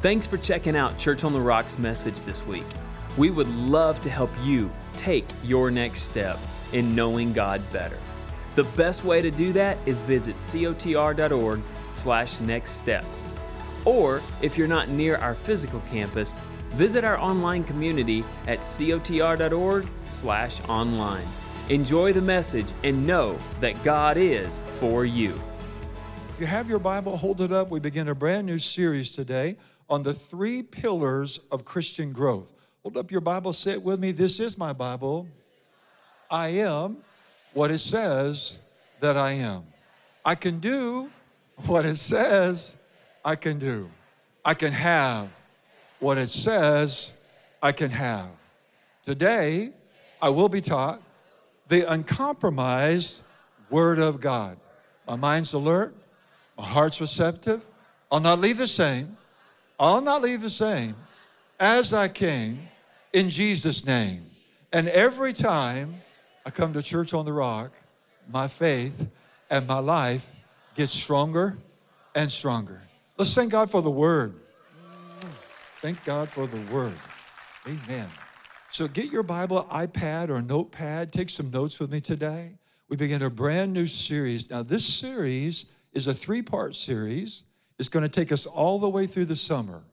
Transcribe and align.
Thanks 0.00 0.28
for 0.28 0.38
checking 0.38 0.76
out 0.76 0.96
Church 0.96 1.24
on 1.24 1.32
the 1.32 1.40
Rock's 1.40 1.76
message 1.76 2.22
this 2.22 2.46
week. 2.46 2.62
We 3.16 3.30
would 3.30 3.48
love 3.48 4.00
to 4.02 4.10
help 4.10 4.30
you 4.44 4.70
take 4.94 5.26
your 5.42 5.72
next 5.72 6.02
step 6.02 6.38
in 6.72 6.94
knowing 6.94 7.32
God 7.32 7.60
better. 7.72 7.98
The 8.54 8.62
best 8.62 9.04
way 9.04 9.20
to 9.20 9.32
do 9.32 9.52
that 9.54 9.76
is 9.86 10.00
visit 10.00 10.36
cotr.org 10.36 11.60
slash 11.90 12.38
next 12.38 12.74
steps. 12.74 13.26
Or 13.84 14.22
if 14.40 14.56
you're 14.56 14.68
not 14.68 14.88
near 14.88 15.16
our 15.16 15.34
physical 15.34 15.82
campus, 15.90 16.32
visit 16.74 17.02
our 17.02 17.18
online 17.18 17.64
community 17.64 18.22
at 18.46 18.60
cotr.org 18.60 19.88
slash 20.06 20.60
online. 20.68 21.26
Enjoy 21.70 22.12
the 22.12 22.22
message 22.22 22.68
and 22.84 23.04
know 23.04 23.36
that 23.58 23.82
God 23.82 24.16
is 24.16 24.60
for 24.76 25.04
you. 25.04 25.34
If 26.28 26.36
you 26.38 26.46
have 26.46 26.68
your 26.68 26.78
Bible, 26.78 27.16
hold 27.16 27.40
it 27.40 27.50
up. 27.50 27.68
We 27.68 27.80
begin 27.80 28.06
a 28.06 28.14
brand 28.14 28.46
new 28.46 28.60
series 28.60 29.12
today 29.12 29.56
on 29.88 30.02
the 30.02 30.14
three 30.14 30.62
pillars 30.62 31.40
of 31.50 31.64
Christian 31.64 32.12
growth. 32.12 32.52
Hold 32.82 32.96
up 32.96 33.10
your 33.10 33.20
Bible, 33.20 33.52
say 33.52 33.72
it 33.72 33.82
with 33.82 34.00
me. 34.00 34.12
This 34.12 34.40
is 34.40 34.56
my 34.56 34.72
Bible. 34.72 35.26
I 36.30 36.48
am 36.48 36.98
what 37.52 37.70
it 37.70 37.78
says 37.78 38.58
that 39.00 39.16
I 39.16 39.32
am. 39.32 39.64
I 40.24 40.34
can 40.34 40.58
do 40.58 41.10
what 41.66 41.84
it 41.84 41.96
says 41.96 42.76
I 43.24 43.34
can 43.36 43.58
do. 43.58 43.90
I 44.44 44.54
can 44.54 44.72
have 44.72 45.28
what 45.98 46.18
it 46.18 46.28
says 46.28 47.12
I 47.62 47.72
can 47.72 47.90
have. 47.90 48.30
Today, 49.04 49.72
I 50.20 50.30
will 50.30 50.48
be 50.48 50.60
taught 50.60 51.02
the 51.68 51.90
uncompromised 51.90 53.22
Word 53.70 53.98
of 53.98 54.20
God. 54.20 54.58
My 55.06 55.16
mind's 55.16 55.52
alert, 55.52 55.94
my 56.56 56.64
heart's 56.64 57.00
receptive. 57.00 57.66
I'll 58.10 58.20
not 58.20 58.38
leave 58.38 58.56
the 58.56 58.66
same. 58.66 59.17
I'll 59.78 60.00
not 60.00 60.22
leave 60.22 60.40
the 60.40 60.50
same 60.50 60.96
as 61.60 61.92
I 61.92 62.08
came 62.08 62.68
in 63.12 63.30
Jesus' 63.30 63.86
name. 63.86 64.26
And 64.72 64.88
every 64.88 65.32
time 65.32 65.96
I 66.44 66.50
come 66.50 66.72
to 66.72 66.82
church 66.82 67.14
on 67.14 67.24
the 67.24 67.32
rock, 67.32 67.72
my 68.30 68.48
faith 68.48 69.06
and 69.50 69.66
my 69.66 69.78
life 69.78 70.30
gets 70.74 70.92
stronger 70.92 71.56
and 72.14 72.30
stronger. 72.30 72.82
Let's 73.16 73.34
thank 73.34 73.52
God 73.52 73.70
for 73.70 73.82
the 73.82 73.90
word. 73.90 74.34
Thank 75.80 76.04
God 76.04 76.28
for 76.28 76.46
the 76.46 76.60
word. 76.72 76.98
Amen. 77.66 78.08
So 78.70 78.88
get 78.88 79.10
your 79.12 79.22
Bible, 79.22 79.66
iPad, 79.70 80.28
or 80.28 80.42
notepad. 80.42 81.12
Take 81.12 81.30
some 81.30 81.50
notes 81.50 81.78
with 81.80 81.90
me 81.90 82.00
today. 82.00 82.58
We 82.88 82.96
begin 82.96 83.22
a 83.22 83.30
brand 83.30 83.72
new 83.72 83.86
series. 83.86 84.50
Now, 84.50 84.62
this 84.62 84.86
series 84.86 85.66
is 85.92 86.06
a 86.06 86.14
three 86.14 86.42
part 86.42 86.74
series. 86.74 87.44
It's 87.78 87.88
going 87.88 88.02
to 88.02 88.08
take 88.08 88.32
us 88.32 88.46
all 88.46 88.78
the 88.78 88.88
way 88.88 89.06
through 89.06 89.26
the 89.26 89.36
summer, 89.36 89.84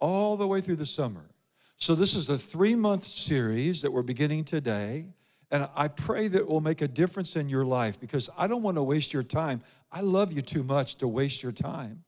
all 0.00 0.36
the 0.36 0.46
way 0.46 0.60
through 0.60 0.76
the 0.76 0.86
summer. 0.86 1.30
So, 1.76 1.94
this 1.94 2.14
is 2.14 2.28
a 2.28 2.38
three 2.38 2.74
month 2.74 3.04
series 3.04 3.82
that 3.82 3.92
we're 3.92 4.02
beginning 4.02 4.44
today. 4.44 5.06
And 5.50 5.68
I 5.76 5.88
pray 5.88 6.28
that 6.28 6.38
it 6.38 6.48
will 6.48 6.62
make 6.62 6.80
a 6.80 6.88
difference 6.88 7.36
in 7.36 7.50
your 7.50 7.64
life 7.64 8.00
because 8.00 8.30
I 8.38 8.46
don't 8.46 8.62
want 8.62 8.78
to 8.78 8.82
waste 8.82 9.12
your 9.12 9.22
time. 9.22 9.62
I 9.92 10.00
love 10.00 10.32
you 10.32 10.40
too 10.40 10.62
much 10.62 10.96
to 10.96 11.08
waste 11.08 11.42
your 11.42 11.52
time. 11.52 12.04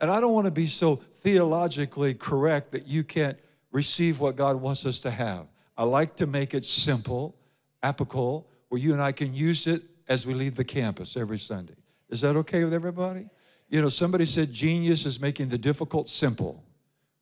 And 0.00 0.10
I 0.10 0.20
don't 0.20 0.32
want 0.32 0.46
to 0.46 0.50
be 0.50 0.66
so 0.66 0.96
theologically 0.96 2.14
correct 2.14 2.72
that 2.72 2.88
you 2.88 3.04
can't 3.04 3.38
receive 3.70 4.18
what 4.18 4.34
God 4.34 4.56
wants 4.56 4.84
us 4.84 5.00
to 5.02 5.10
have. 5.10 5.46
I 5.76 5.84
like 5.84 6.16
to 6.16 6.26
make 6.26 6.54
it 6.54 6.64
simple, 6.64 7.36
apical, 7.84 8.46
where 8.68 8.80
you 8.80 8.92
and 8.92 9.00
I 9.00 9.12
can 9.12 9.32
use 9.32 9.68
it 9.68 9.82
as 10.08 10.26
we 10.26 10.34
leave 10.34 10.56
the 10.56 10.64
campus 10.64 11.16
every 11.16 11.38
Sunday. 11.38 11.74
Is 12.08 12.20
that 12.22 12.34
okay 12.36 12.64
with 12.64 12.74
everybody? 12.74 13.28
You 13.68 13.82
know, 13.82 13.88
somebody 13.88 14.24
said 14.24 14.52
genius 14.52 15.04
is 15.04 15.20
making 15.20 15.48
the 15.48 15.58
difficult 15.58 16.08
simple. 16.08 16.64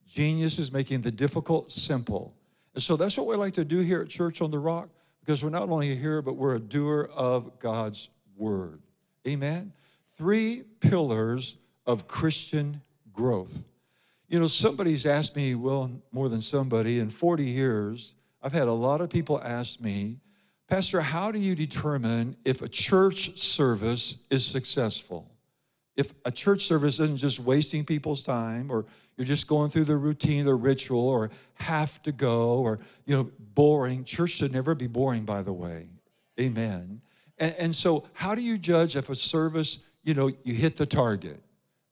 Genius 0.06 0.58
is 0.58 0.72
making 0.72 1.02
the 1.02 1.10
difficult 1.10 1.72
simple. 1.72 2.34
And 2.74 2.82
so 2.82 2.96
that's 2.96 3.16
what 3.16 3.26
we 3.26 3.36
like 3.36 3.54
to 3.54 3.64
do 3.64 3.78
here 3.78 4.02
at 4.02 4.08
Church 4.08 4.40
on 4.40 4.50
the 4.50 4.58
Rock 4.58 4.88
because 5.20 5.42
we're 5.42 5.50
not 5.50 5.68
only 5.68 5.94
here, 5.96 6.22
but 6.22 6.36
we're 6.36 6.54
a 6.54 6.60
doer 6.60 7.10
of 7.12 7.58
God's 7.58 8.10
word. 8.36 8.80
Amen? 9.26 9.72
Three 10.12 10.62
pillars 10.80 11.56
of 11.84 12.06
Christian 12.06 12.80
growth. 13.12 13.64
You 14.28 14.38
know, 14.38 14.46
somebody's 14.46 15.06
asked 15.06 15.34
me, 15.36 15.54
well, 15.54 15.90
more 16.12 16.28
than 16.28 16.40
somebody, 16.40 17.00
in 17.00 17.10
40 17.10 17.44
years, 17.44 18.14
I've 18.42 18.52
had 18.52 18.68
a 18.68 18.72
lot 18.72 19.00
of 19.00 19.10
people 19.10 19.40
ask 19.42 19.80
me, 19.80 20.18
Pastor, 20.68 21.00
how 21.00 21.30
do 21.30 21.38
you 21.38 21.54
determine 21.54 22.36
if 22.44 22.62
a 22.62 22.68
church 22.68 23.38
service 23.38 24.18
is 24.30 24.44
successful? 24.44 25.30
If 25.96 26.12
a 26.24 26.30
church 26.30 26.62
service 26.62 27.00
isn't 27.00 27.16
just 27.16 27.40
wasting 27.40 27.84
people's 27.84 28.22
time 28.22 28.70
or 28.70 28.84
you're 29.16 29.26
just 29.26 29.46
going 29.46 29.70
through 29.70 29.84
the 29.84 29.96
routine, 29.96 30.44
the 30.44 30.54
ritual, 30.54 31.08
or 31.08 31.30
have 31.54 32.02
to 32.02 32.12
go, 32.12 32.58
or 32.58 32.78
you 33.06 33.16
know, 33.16 33.30
boring. 33.54 34.04
Church 34.04 34.30
should 34.30 34.52
never 34.52 34.74
be 34.74 34.86
boring, 34.86 35.24
by 35.24 35.42
the 35.42 35.52
way. 35.52 35.88
Amen. 36.38 37.00
And, 37.38 37.54
and 37.58 37.74
so, 37.74 38.06
how 38.12 38.34
do 38.34 38.42
you 38.42 38.58
judge 38.58 38.94
if 38.94 39.08
a 39.08 39.14
service, 39.14 39.78
you 40.04 40.14
know, 40.14 40.30
you 40.44 40.54
hit 40.54 40.76
the 40.76 40.86
target? 40.86 41.42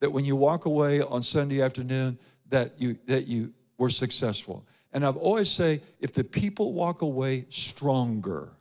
That 0.01 0.13
when 0.13 0.27
you 0.27 0.37
walk 0.37 0.67
away 0.67 1.01
on 1.01 1.23
Sunday 1.23 1.63
afternoon, 1.63 2.19
that 2.51 2.75
you 2.79 2.99
that 3.07 3.27
you 3.27 3.55
were 3.79 3.91
successful. 3.91 4.67
And 4.93 5.05
I've 5.05 5.17
always 5.17 5.51
say, 5.51 5.81
if 5.99 6.13
the 6.13 6.23
people 6.23 6.75
walk 6.75 7.03
away 7.03 7.47
stronger 7.49 8.53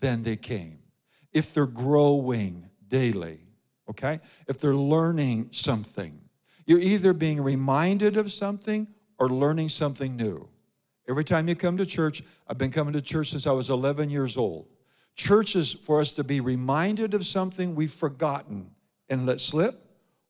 than 0.00 0.24
they 0.24 0.36
came, 0.36 0.80
if 1.32 1.54
they're 1.54 1.66
growing 1.66 2.68
daily, 2.88 3.38
okay, 3.88 4.20
if 4.48 4.58
they're 4.58 4.74
learning 4.74 5.48
something, 5.52 6.20
you're 6.66 6.80
either 6.80 7.12
being 7.12 7.40
reminded 7.40 8.16
of 8.16 8.32
something 8.32 8.86
or 9.18 9.28
learning 9.28 9.68
something 9.68 10.16
new. 10.16 10.48
Every 11.08 11.24
time 11.24 11.48
you 11.48 11.54
come 11.54 11.76
to 11.76 11.86
church, 11.86 12.22
I've 12.48 12.58
been 12.58 12.70
coming 12.70 12.94
to 12.94 13.02
church 13.02 13.30
since 13.30 13.46
I 13.46 13.52
was 13.52 13.70
11 13.70 14.10
years 14.10 14.36
old. 14.36 14.68
Church 15.14 15.54
is 15.54 15.72
for 15.72 16.00
us 16.00 16.12
to 16.12 16.24
be 16.24 16.40
reminded 16.40 17.14
of 17.14 17.26
something 17.26 17.74
we've 17.74 17.92
forgotten 17.92 18.70
and 19.08 19.26
let 19.26 19.40
slip 19.40 19.74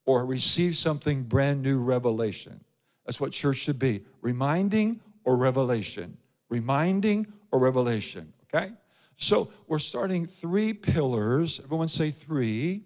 or 0.04 0.26
receive 0.26 0.76
something 0.76 1.22
brand 1.22 1.62
new 1.62 1.80
revelation. 1.80 2.60
That's 3.06 3.20
what 3.20 3.32
church 3.32 3.58
should 3.58 3.78
be 3.78 4.04
reminding 4.20 5.00
or 5.24 5.36
revelation. 5.36 6.16
Reminding 6.50 7.26
or 7.50 7.58
revelation, 7.58 8.32
okay? 8.44 8.72
So 9.16 9.50
we're 9.66 9.78
starting 9.78 10.26
three 10.26 10.72
pillars. 10.72 11.60
Everyone 11.62 11.88
say 11.88 12.10
three. 12.10 12.84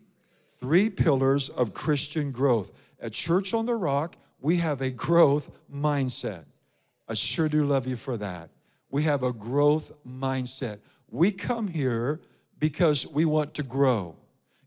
Three 0.60 0.90
pillars 0.90 1.48
of 1.48 1.74
Christian 1.74 2.32
growth. 2.32 2.72
At 3.00 3.12
Church 3.12 3.54
on 3.54 3.66
the 3.66 3.76
Rock, 3.76 4.16
we 4.40 4.56
have 4.56 4.80
a 4.80 4.90
growth 4.90 5.50
mindset. 5.72 6.44
I 7.08 7.14
sure 7.14 7.48
do 7.48 7.64
love 7.64 7.86
you 7.86 7.96
for 7.96 8.16
that. 8.16 8.50
We 8.90 9.02
have 9.04 9.22
a 9.22 9.32
growth 9.32 9.92
mindset. 10.06 10.80
We 11.10 11.30
come 11.30 11.68
here 11.68 12.20
because 12.58 13.06
we 13.06 13.24
want 13.24 13.54
to 13.54 13.62
grow. 13.62 14.16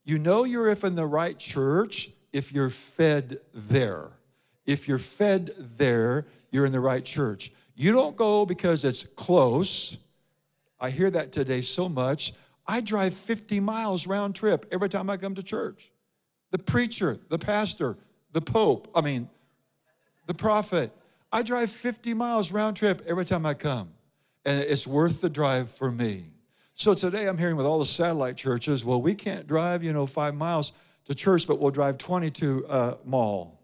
You 0.04 0.18
know 0.18 0.44
you're 0.44 0.70
if 0.70 0.84
in 0.84 0.96
the 0.96 1.06
right 1.06 1.38
church 1.38 2.10
if 2.34 2.52
you're 2.52 2.70
fed 2.70 3.40
there. 3.54 4.10
If 4.66 4.88
you're 4.88 5.00
fed 5.00 5.52
there, 5.58 6.28
you're 6.52 6.66
in 6.66 6.72
the 6.72 6.80
right 6.80 7.04
church. 7.04 7.52
You 7.76 7.92
don't 7.92 8.16
go 8.16 8.46
because 8.46 8.84
it's 8.84 9.04
close. 9.04 9.98
I 10.80 10.90
hear 10.90 11.10
that 11.12 11.32
today 11.32 11.62
so 11.62 11.90
much. 11.90 12.34
I 12.72 12.80
drive 12.80 13.14
50 13.14 13.60
miles 13.60 14.08
round 14.08 14.34
trip 14.34 14.66
every 14.72 14.88
time 14.88 15.10
I 15.10 15.18
come 15.18 15.36
to 15.36 15.44
church. 15.44 15.92
The 16.52 16.58
preacher, 16.58 17.20
the 17.28 17.38
pastor, 17.38 17.98
the 18.32 18.40
Pope, 18.40 18.90
I 18.96 19.02
mean, 19.02 19.28
the 20.26 20.34
prophet. 20.34 20.90
I 21.34 21.44
drive 21.44 21.70
50 21.70 22.14
miles 22.14 22.50
round 22.50 22.78
trip 22.78 23.02
every 23.06 23.26
time 23.26 23.46
I 23.46 23.56
come, 23.56 23.90
and 24.46 24.62
it's 24.62 24.88
worth 24.88 25.20
the 25.20 25.30
drive 25.30 25.70
for 25.70 25.92
me. 25.92 26.28
So 26.74 26.94
today 26.94 27.28
I'm 27.28 27.38
hearing 27.38 27.58
with 27.58 27.66
all 27.66 27.78
the 27.78 27.86
satellite 27.86 28.38
churches, 28.38 28.86
well, 28.86 29.02
we 29.02 29.16
can't 29.16 29.48
drive, 29.48 29.84
you 29.84 29.92
know, 29.92 30.08
five 30.08 30.34
miles 30.34 30.72
to 31.08 31.14
church, 31.14 31.50
but 31.50 31.60
we'll 31.60 31.72
drive 31.72 31.98
20 31.98 32.32
to 32.32 32.66
uh, 32.68 32.96
mall. 33.04 33.60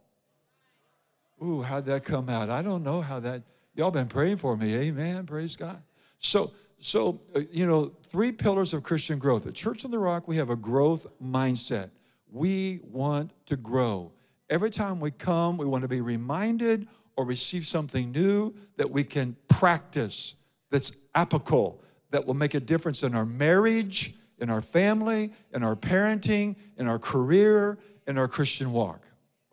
Ooh, 1.41 1.61
how'd 1.61 1.85
that 1.85 2.03
come 2.03 2.27
out? 2.27 2.49
I 2.49 2.61
don't 2.61 2.83
know 2.83 2.99
how 2.99 3.21
that, 3.21 3.43
y'all 3.73 3.89
been 3.89 4.09
praying 4.09 4.35
for 4.35 4.57
me. 4.57 4.75
Amen. 4.75 5.25
Praise 5.25 5.55
God. 5.55 5.81
So, 6.19 6.51
so 6.79 7.19
uh, 7.35 7.41
you 7.51 7.65
know, 7.65 7.91
three 8.03 8.31
pillars 8.31 8.73
of 8.73 8.83
Christian 8.83 9.19
growth. 9.19 9.47
At 9.47 9.53
Church 9.53 9.85
on 9.85 9.91
the 9.91 9.99
Rock, 9.99 10.27
we 10.27 10.37
have 10.37 10.49
a 10.49 10.55
growth 10.55 11.07
mindset. 11.23 11.89
We 12.31 12.81
want 12.83 13.31
to 13.47 13.55
grow. 13.55 14.11
Every 14.49 14.69
time 14.69 14.99
we 14.99 15.11
come, 15.11 15.57
we 15.57 15.65
want 15.65 15.81
to 15.81 15.87
be 15.87 16.01
reminded 16.01 16.87
or 17.15 17.25
receive 17.25 17.65
something 17.65 18.11
new 18.11 18.53
that 18.77 18.89
we 18.89 19.03
can 19.03 19.35
practice, 19.49 20.35
that's 20.69 20.91
apical, 21.15 21.79
that 22.11 22.25
will 22.25 22.35
make 22.35 22.53
a 22.53 22.59
difference 22.59 23.03
in 23.03 23.15
our 23.15 23.25
marriage, 23.25 24.13
in 24.39 24.49
our 24.49 24.61
family, 24.61 25.33
in 25.53 25.63
our 25.63 25.75
parenting, 25.75 26.55
in 26.77 26.87
our 26.87 26.99
career, 26.99 27.77
in 28.07 28.17
our 28.17 28.27
Christian 28.27 28.71
walk. 28.71 29.01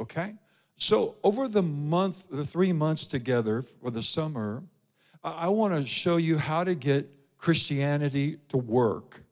Okay? 0.01 0.35
So, 0.77 1.17
over 1.23 1.49
the 1.49 1.63
month, 1.63 2.27
the 2.31 2.45
three 2.45 2.73
months 2.73 3.07
together 3.07 3.63
for 3.63 3.91
the 3.91 4.03
summer, 4.03 4.63
I 5.25 5.49
want 5.49 5.75
to 5.75 5.87
show 5.87 6.19
you 6.19 6.37
how 6.37 6.65
to 6.65 6.75
get 6.75 7.09
Christianity 7.39 8.37
to 8.49 8.59
work. 8.59 9.23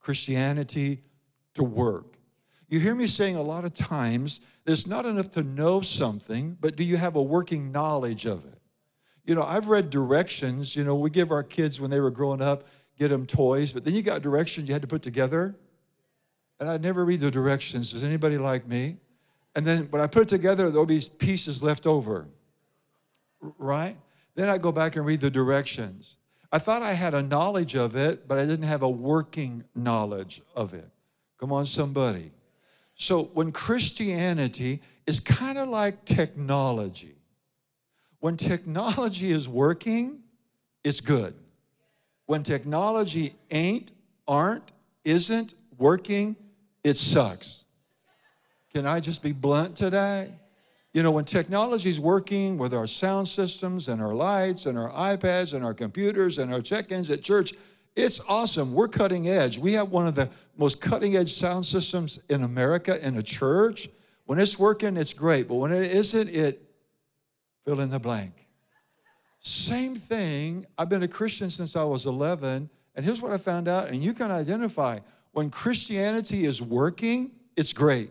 Christianity 0.00 1.02
to 1.54 1.62
work. 1.62 2.16
You 2.68 2.80
hear 2.80 2.94
me 2.94 3.06
saying 3.06 3.36
a 3.36 3.42
lot 3.42 3.64
of 3.64 3.74
times 3.74 4.40
It's 4.66 4.86
not 4.86 5.06
enough 5.06 5.30
to 5.30 5.42
know 5.42 5.80
something, 5.80 6.56
but 6.60 6.74
do 6.74 6.82
you 6.82 6.96
have 6.96 7.14
a 7.14 7.22
working 7.22 7.70
knowledge 7.70 8.26
of 8.26 8.44
it? 8.46 8.58
You 9.24 9.34
know, 9.34 9.42
I've 9.42 9.68
read 9.68 9.90
directions. 9.90 10.74
You 10.74 10.84
know, 10.84 10.96
we 10.96 11.08
give 11.08 11.30
our 11.30 11.44
kids 11.44 11.80
when 11.80 11.90
they 11.90 12.00
were 12.00 12.10
growing 12.10 12.42
up, 12.42 12.66
get 12.98 13.08
them 13.08 13.26
toys, 13.26 13.72
but 13.72 13.84
then 13.84 13.94
you 13.94 14.02
got 14.02 14.22
directions 14.22 14.68
you 14.68 14.74
had 14.74 14.82
to 14.82 14.88
put 14.88 15.02
together. 15.02 15.54
And 16.58 16.68
I'd 16.68 16.82
never 16.82 17.04
read 17.04 17.20
the 17.20 17.30
directions. 17.30 17.92
Does 17.92 18.02
anybody 18.02 18.38
like 18.38 18.66
me? 18.66 18.96
And 19.54 19.64
then 19.64 19.84
when 19.90 20.02
I 20.02 20.06
put 20.06 20.22
it 20.22 20.28
together, 20.28 20.70
there'll 20.70 20.86
be 20.86 21.02
pieces 21.18 21.62
left 21.62 21.86
over. 21.86 22.26
Right? 23.58 23.96
Then 24.36 24.48
I 24.48 24.58
go 24.58 24.70
back 24.70 24.96
and 24.96 25.04
read 25.04 25.20
the 25.20 25.30
directions. 25.30 26.18
I 26.52 26.58
thought 26.58 26.82
I 26.82 26.92
had 26.92 27.14
a 27.14 27.22
knowledge 27.22 27.74
of 27.74 27.96
it, 27.96 28.28
but 28.28 28.38
I 28.38 28.44
didn't 28.46 28.66
have 28.66 28.82
a 28.82 28.88
working 28.88 29.64
knowledge 29.74 30.42
of 30.54 30.74
it. 30.74 30.88
Come 31.40 31.52
on, 31.52 31.66
somebody. 31.66 32.30
So 32.94 33.24
when 33.34 33.50
Christianity 33.50 34.80
is 35.06 35.20
kind 35.20 35.58
of 35.58 35.68
like 35.68 36.04
technology, 36.04 37.16
when 38.20 38.36
technology 38.36 39.30
is 39.30 39.48
working, 39.48 40.20
it's 40.84 41.00
good. 41.00 41.34
When 42.26 42.42
technology 42.42 43.34
ain't, 43.50 43.92
aren't, 44.28 44.72
isn't 45.04 45.54
working, 45.78 46.36
it 46.84 46.96
sucks. 46.96 47.64
Can 48.74 48.86
I 48.86 49.00
just 49.00 49.22
be 49.22 49.32
blunt 49.32 49.76
today? 49.76 50.30
You 50.96 51.02
know, 51.02 51.10
when 51.10 51.26
technology 51.26 51.90
is 51.90 52.00
working 52.00 52.56
with 52.56 52.72
our 52.72 52.86
sound 52.86 53.28
systems 53.28 53.88
and 53.88 54.00
our 54.00 54.14
lights 54.14 54.64
and 54.64 54.78
our 54.78 54.90
iPads 54.90 55.52
and 55.52 55.62
our 55.62 55.74
computers 55.74 56.38
and 56.38 56.50
our 56.50 56.62
check 56.62 56.90
ins 56.90 57.10
at 57.10 57.20
church, 57.20 57.52
it's 57.94 58.18
awesome. 58.26 58.72
We're 58.72 58.88
cutting 58.88 59.28
edge. 59.28 59.58
We 59.58 59.74
have 59.74 59.90
one 59.90 60.06
of 60.06 60.14
the 60.14 60.30
most 60.56 60.80
cutting 60.80 61.14
edge 61.14 61.34
sound 61.34 61.66
systems 61.66 62.18
in 62.30 62.44
America 62.44 63.06
in 63.06 63.18
a 63.18 63.22
church. 63.22 63.90
When 64.24 64.38
it's 64.38 64.58
working, 64.58 64.96
it's 64.96 65.12
great. 65.12 65.48
But 65.48 65.56
when 65.56 65.70
it 65.70 65.92
isn't, 65.92 66.30
it 66.30 66.62
fill 67.66 67.80
in 67.80 67.90
the 67.90 68.00
blank. 68.00 68.32
Same 69.40 69.96
thing. 69.96 70.64
I've 70.78 70.88
been 70.88 71.02
a 71.02 71.08
Christian 71.08 71.50
since 71.50 71.76
I 71.76 71.84
was 71.84 72.06
11. 72.06 72.70
And 72.94 73.04
here's 73.04 73.20
what 73.20 73.32
I 73.32 73.36
found 73.36 73.68
out, 73.68 73.88
and 73.88 74.02
you 74.02 74.14
can 74.14 74.30
identify 74.30 75.00
when 75.32 75.50
Christianity 75.50 76.46
is 76.46 76.62
working, 76.62 77.32
it's 77.54 77.74
great. 77.74 78.08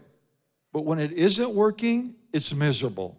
But 0.75 0.83
when 0.83 0.99
it 0.99 1.13
isn't 1.13 1.51
working, 1.51 2.15
it's 2.33 2.53
miserable. 2.53 3.17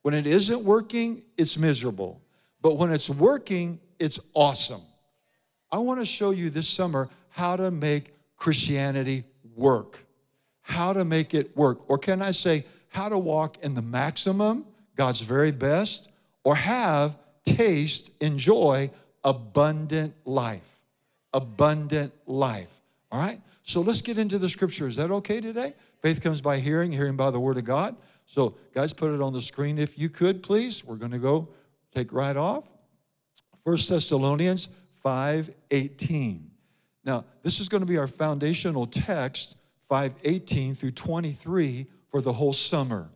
When 0.00 0.14
it 0.14 0.26
isn't 0.26 0.64
working, 0.64 1.20
it's 1.36 1.58
miserable. 1.58 2.22
But 2.62 2.78
when 2.78 2.90
it's 2.90 3.10
working, 3.10 3.80
it's 3.98 4.18
awesome. 4.32 4.80
I 5.70 5.76
want 5.76 6.00
to 6.00 6.06
show 6.06 6.30
you 6.30 6.48
this 6.48 6.66
summer 6.66 7.10
how 7.28 7.56
to 7.56 7.70
make 7.70 8.14
Christianity 8.38 9.24
work. 9.54 10.06
How 10.62 10.94
to 10.94 11.04
make 11.04 11.34
it 11.34 11.54
work. 11.54 11.80
Or 11.86 11.98
can 11.98 12.22
I 12.22 12.30
say, 12.30 12.64
how 12.88 13.10
to 13.10 13.18
walk 13.18 13.58
in 13.62 13.74
the 13.74 13.82
maximum, 13.82 14.64
God's 14.96 15.20
very 15.20 15.50
best, 15.50 16.08
or 16.44 16.54
have, 16.54 17.18
taste, 17.44 18.10
enjoy 18.22 18.90
abundant 19.22 20.14
life. 20.24 20.80
Abundant 21.34 22.14
life. 22.26 22.74
All 23.12 23.20
right? 23.20 23.42
So 23.64 23.82
let's 23.82 24.00
get 24.00 24.16
into 24.16 24.38
the 24.38 24.48
scripture. 24.48 24.86
Is 24.86 24.96
that 24.96 25.10
okay 25.10 25.42
today? 25.42 25.74
Faith 26.00 26.22
comes 26.22 26.40
by 26.40 26.58
hearing, 26.58 26.92
hearing 26.92 27.16
by 27.16 27.30
the 27.30 27.40
word 27.40 27.58
of 27.58 27.64
God. 27.64 27.96
So, 28.26 28.56
guys, 28.74 28.92
put 28.92 29.12
it 29.12 29.20
on 29.20 29.32
the 29.32 29.40
screen 29.40 29.78
if 29.78 29.98
you 29.98 30.08
could, 30.08 30.42
please. 30.42 30.84
We're 30.84 30.96
going 30.96 31.12
to 31.12 31.18
go 31.18 31.48
take 31.94 32.12
right 32.12 32.36
off. 32.36 32.64
First 33.64 33.88
Thessalonians 33.88 34.68
5:18. 35.04 36.50
Now, 37.04 37.24
this 37.42 37.60
is 37.60 37.68
going 37.68 37.82
to 37.82 37.86
be 37.86 37.98
our 37.98 38.08
foundational 38.08 38.86
text, 38.86 39.56
5:18 39.90 40.76
through 40.76 40.90
23 40.92 41.86
for 42.08 42.20
the 42.20 42.32
whole 42.32 42.52
summer. 42.52 43.10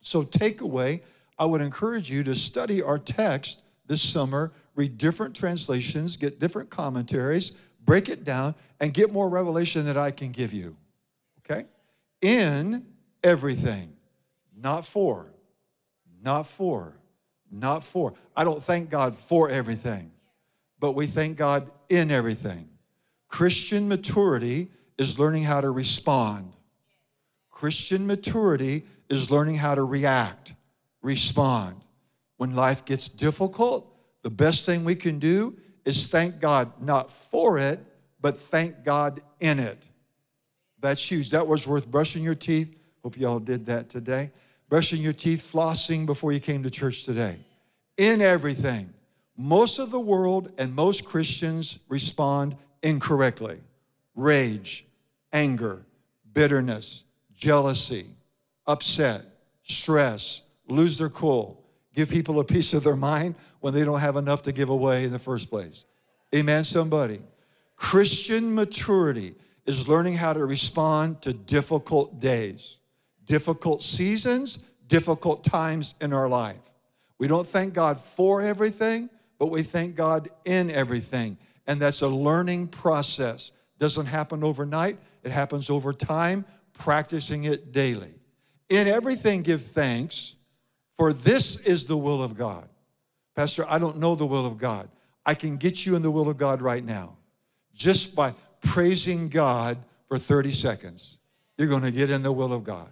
So, 0.00 0.24
takeaway, 0.24 1.02
I 1.38 1.44
would 1.44 1.60
encourage 1.60 2.10
you 2.10 2.24
to 2.24 2.34
study 2.34 2.82
our 2.82 2.98
text 2.98 3.62
this 3.86 4.02
summer, 4.02 4.52
read 4.74 4.98
different 4.98 5.36
translations, 5.36 6.16
get 6.16 6.40
different 6.40 6.70
commentaries, 6.70 7.52
break 7.84 8.08
it 8.08 8.24
down, 8.24 8.54
and 8.80 8.92
get 8.92 9.12
more 9.12 9.28
revelation 9.28 9.84
that 9.86 9.96
I 9.96 10.10
can 10.10 10.32
give 10.32 10.52
you. 10.52 10.76
In 12.22 12.86
everything, 13.22 13.92
not 14.56 14.86
for, 14.86 15.32
not 16.22 16.46
for, 16.46 16.96
not 17.50 17.84
for. 17.84 18.14
I 18.36 18.44
don't 18.44 18.62
thank 18.62 18.88
God 18.88 19.16
for 19.16 19.50
everything, 19.50 20.12
but 20.78 20.92
we 20.92 21.06
thank 21.06 21.36
God 21.36 21.70
in 21.88 22.10
everything. 22.10 22.68
Christian 23.28 23.88
maturity 23.88 24.70
is 24.98 25.18
learning 25.18 25.42
how 25.42 25.60
to 25.60 25.70
respond. 25.70 26.52
Christian 27.50 28.06
maturity 28.06 28.84
is 29.08 29.30
learning 29.30 29.56
how 29.56 29.74
to 29.74 29.82
react, 29.82 30.54
respond. 31.02 31.82
When 32.36 32.54
life 32.54 32.84
gets 32.84 33.08
difficult, 33.08 33.92
the 34.22 34.30
best 34.30 34.64
thing 34.64 34.84
we 34.84 34.94
can 34.94 35.18
do 35.18 35.56
is 35.84 36.10
thank 36.10 36.40
God 36.40 36.80
not 36.80 37.10
for 37.10 37.58
it, 37.58 37.80
but 38.20 38.36
thank 38.36 38.84
God 38.84 39.20
in 39.40 39.58
it. 39.58 39.82
That's 40.82 41.10
huge. 41.10 41.30
That 41.30 41.46
was 41.46 41.66
worth 41.66 41.90
brushing 41.90 42.22
your 42.22 42.34
teeth. 42.34 42.76
Hope 43.02 43.18
you 43.18 43.26
all 43.26 43.38
did 43.38 43.66
that 43.66 43.88
today. 43.88 44.30
Brushing 44.68 45.00
your 45.00 45.12
teeth, 45.12 45.50
flossing 45.52 46.04
before 46.04 46.32
you 46.32 46.40
came 46.40 46.62
to 46.64 46.70
church 46.70 47.04
today. 47.04 47.38
In 47.96 48.20
everything. 48.20 48.92
Most 49.36 49.78
of 49.78 49.90
the 49.90 50.00
world 50.00 50.52
and 50.58 50.74
most 50.74 51.04
Christians 51.04 51.78
respond 51.88 52.56
incorrectly 52.82 53.60
rage, 54.14 54.84
anger, 55.32 55.86
bitterness, 56.34 57.04
jealousy, 57.34 58.06
upset, 58.66 59.22
stress, 59.62 60.42
lose 60.68 60.98
their 60.98 61.08
cool, 61.08 61.64
give 61.94 62.10
people 62.10 62.40
a 62.40 62.44
piece 62.44 62.74
of 62.74 62.84
their 62.84 62.96
mind 62.96 63.34
when 63.60 63.72
they 63.72 63.84
don't 63.84 64.00
have 64.00 64.16
enough 64.16 64.42
to 64.42 64.52
give 64.52 64.68
away 64.68 65.04
in 65.04 65.12
the 65.12 65.18
first 65.18 65.48
place. 65.48 65.86
Amen, 66.34 66.64
somebody. 66.64 67.20
Christian 67.76 68.54
maturity 68.54 69.34
is 69.66 69.88
learning 69.88 70.14
how 70.14 70.32
to 70.32 70.44
respond 70.44 71.22
to 71.22 71.32
difficult 71.32 72.20
days, 72.20 72.78
difficult 73.24 73.82
seasons, 73.82 74.58
difficult 74.88 75.44
times 75.44 75.94
in 76.00 76.12
our 76.12 76.28
life. 76.28 76.60
We 77.18 77.28
don't 77.28 77.46
thank 77.46 77.74
God 77.74 77.98
for 77.98 78.42
everything, 78.42 79.08
but 79.38 79.50
we 79.50 79.62
thank 79.62 79.94
God 79.94 80.28
in 80.44 80.70
everything. 80.70 81.38
And 81.66 81.80
that's 81.80 82.02
a 82.02 82.08
learning 82.08 82.68
process. 82.68 83.52
Doesn't 83.78 84.06
happen 84.06 84.42
overnight, 84.42 84.98
it 85.22 85.30
happens 85.30 85.70
over 85.70 85.92
time, 85.92 86.44
practicing 86.72 87.44
it 87.44 87.72
daily. 87.72 88.14
In 88.68 88.88
everything, 88.88 89.42
give 89.42 89.62
thanks, 89.62 90.36
for 90.96 91.12
this 91.12 91.66
is 91.66 91.84
the 91.86 91.96
will 91.96 92.22
of 92.22 92.36
God. 92.36 92.68
Pastor, 93.36 93.64
I 93.68 93.78
don't 93.78 93.98
know 93.98 94.14
the 94.14 94.26
will 94.26 94.46
of 94.46 94.58
God. 94.58 94.88
I 95.24 95.34
can 95.34 95.56
get 95.56 95.86
you 95.86 95.94
in 95.94 96.02
the 96.02 96.10
will 96.10 96.28
of 96.28 96.36
God 96.36 96.60
right 96.60 96.84
now 96.84 97.16
just 97.74 98.14
by 98.14 98.34
praising 98.62 99.28
God 99.28 99.78
for 100.08 100.18
30 100.18 100.52
seconds. 100.52 101.18
You're 101.58 101.68
going 101.68 101.82
to 101.82 101.90
get 101.90 102.10
in 102.10 102.22
the 102.22 102.32
will 102.32 102.52
of 102.52 102.64
God. 102.64 102.90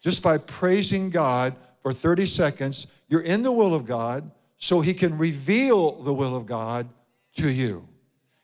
Just 0.00 0.22
by 0.22 0.38
praising 0.38 1.10
God 1.10 1.56
for 1.80 1.92
30 1.92 2.26
seconds, 2.26 2.86
you're 3.08 3.22
in 3.22 3.42
the 3.42 3.52
will 3.52 3.74
of 3.74 3.86
God 3.86 4.30
so 4.56 4.80
He 4.80 4.94
can 4.94 5.18
reveal 5.18 5.92
the 6.02 6.14
will 6.14 6.36
of 6.36 6.46
God 6.46 6.88
to 7.36 7.50
you. 7.50 7.86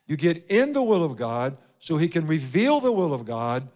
You 0.06 0.16
get 0.16 0.46
in 0.48 0.72
the 0.72 0.82
will 0.82 1.04
of 1.04 1.16
God 1.16 1.56
so 1.78 1.96
He 1.96 2.08
can 2.08 2.26
reveal 2.26 2.80
the 2.80 2.92
will 2.92 3.14
of 3.14 3.24
God 3.24 3.68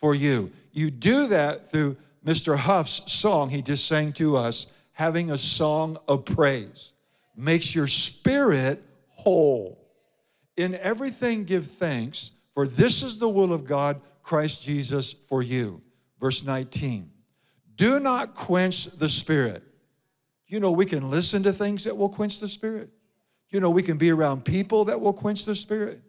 for 0.00 0.14
you. 0.14 0.50
You 0.72 0.90
do 0.90 1.28
that 1.28 1.70
through 1.70 1.96
Mr. 2.24 2.56
Huff's 2.56 3.12
song 3.12 3.50
he 3.50 3.60
just 3.60 3.86
sang 3.86 4.12
to 4.14 4.36
us, 4.36 4.66
having 4.92 5.30
a 5.30 5.38
song 5.38 5.98
of 6.08 6.24
praise. 6.24 6.92
Makes 7.36 7.74
your 7.74 7.86
spirit 7.86 8.82
whole. 9.08 9.78
In 10.56 10.74
everything, 10.76 11.44
give 11.44 11.66
thanks, 11.66 12.32
for 12.54 12.66
this 12.66 13.02
is 13.02 13.18
the 13.18 13.28
will 13.28 13.52
of 13.52 13.64
God, 13.64 14.00
Christ 14.22 14.62
Jesus, 14.62 15.12
for 15.12 15.42
you. 15.42 15.82
Verse 16.20 16.44
19. 16.44 17.10
Do 17.74 18.00
not 18.00 18.34
quench 18.34 18.86
the 18.86 19.08
spirit. 19.08 19.62
You 20.46 20.60
know, 20.60 20.70
we 20.70 20.86
can 20.86 21.10
listen 21.10 21.42
to 21.42 21.52
things 21.52 21.84
that 21.84 21.96
will 21.96 22.08
quench 22.08 22.38
the 22.38 22.48
spirit. 22.48 22.90
You 23.50 23.60
know, 23.60 23.70
we 23.70 23.82
can 23.82 23.98
be 23.98 24.10
around 24.10 24.44
people 24.44 24.84
that 24.86 25.00
will 25.00 25.12
quench 25.12 25.44
the 25.44 25.54
spirit. 25.56 26.00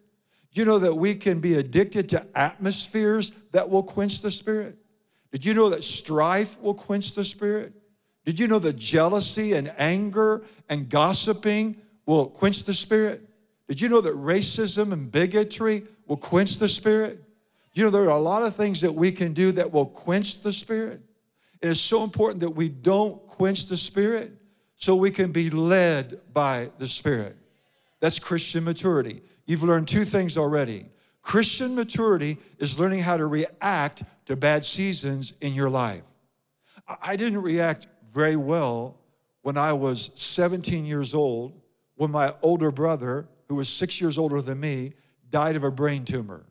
You 0.52 0.64
know 0.64 0.78
that 0.78 0.94
we 0.94 1.14
can 1.14 1.40
be 1.40 1.54
addicted 1.54 2.08
to 2.10 2.26
atmospheres 2.34 3.32
that 3.52 3.68
will 3.68 3.82
quench 3.82 4.22
the 4.22 4.30
spirit. 4.30 4.78
Did 5.30 5.44
you 5.44 5.52
know 5.52 5.68
that 5.68 5.84
strife 5.84 6.58
will 6.60 6.74
quench 6.74 7.14
the 7.14 7.24
spirit? 7.24 7.74
Did 8.24 8.38
you 8.38 8.48
know 8.48 8.58
that 8.60 8.76
jealousy 8.76 9.52
and 9.52 9.72
anger 9.76 10.44
and 10.68 10.88
gossiping 10.88 11.76
will 12.06 12.26
quench 12.26 12.64
the 12.64 12.72
spirit? 12.72 13.28
Did 13.68 13.80
you 13.80 13.88
know 13.88 14.00
that 14.00 14.14
racism 14.14 14.92
and 14.92 15.10
bigotry 15.10 15.84
will 16.06 16.16
quench 16.16 16.58
the 16.58 16.68
spirit? 16.68 17.22
You 17.74 17.84
know, 17.84 17.90
there 17.90 18.04
are 18.04 18.16
a 18.16 18.18
lot 18.18 18.42
of 18.42 18.54
things 18.54 18.80
that 18.80 18.92
we 18.92 19.12
can 19.12 19.32
do 19.32 19.52
that 19.52 19.72
will 19.72 19.86
quench 19.86 20.42
the 20.42 20.52
spirit. 20.52 21.00
It 21.60 21.68
is 21.68 21.80
so 21.80 22.04
important 22.04 22.40
that 22.40 22.50
we 22.50 22.68
don't 22.68 23.26
quench 23.26 23.66
the 23.66 23.76
spirit 23.76 24.32
so 24.76 24.96
we 24.96 25.10
can 25.10 25.32
be 25.32 25.50
led 25.50 26.20
by 26.32 26.70
the 26.78 26.86
spirit. 26.86 27.36
That's 28.00 28.18
Christian 28.18 28.64
maturity. 28.64 29.22
You've 29.46 29.62
learned 29.62 29.88
two 29.88 30.04
things 30.04 30.36
already. 30.36 30.86
Christian 31.22 31.74
maturity 31.74 32.38
is 32.58 32.78
learning 32.78 33.00
how 33.00 33.16
to 33.16 33.26
react 33.26 34.02
to 34.26 34.36
bad 34.36 34.64
seasons 34.64 35.32
in 35.40 35.54
your 35.54 35.70
life. 35.70 36.02
I- 37.02 37.16
didn't 37.16 37.42
react 37.42 37.88
very 38.12 38.36
well 38.36 38.98
when 39.42 39.56
I 39.56 39.72
was 39.72 40.10
17 40.14 40.84
years 40.86 41.14
old 41.14 41.52
when 41.96 42.10
my 42.10 42.34
older 42.42 42.70
brother, 42.70 43.28
who 43.48 43.56
was 43.56 43.68
six 43.68 44.00
years 44.00 44.18
older 44.18 44.40
than 44.40 44.60
me, 44.60 44.92
died 45.30 45.56
of 45.56 45.64
a 45.64 45.70
brain 45.70 46.04
tumor. 46.04 46.46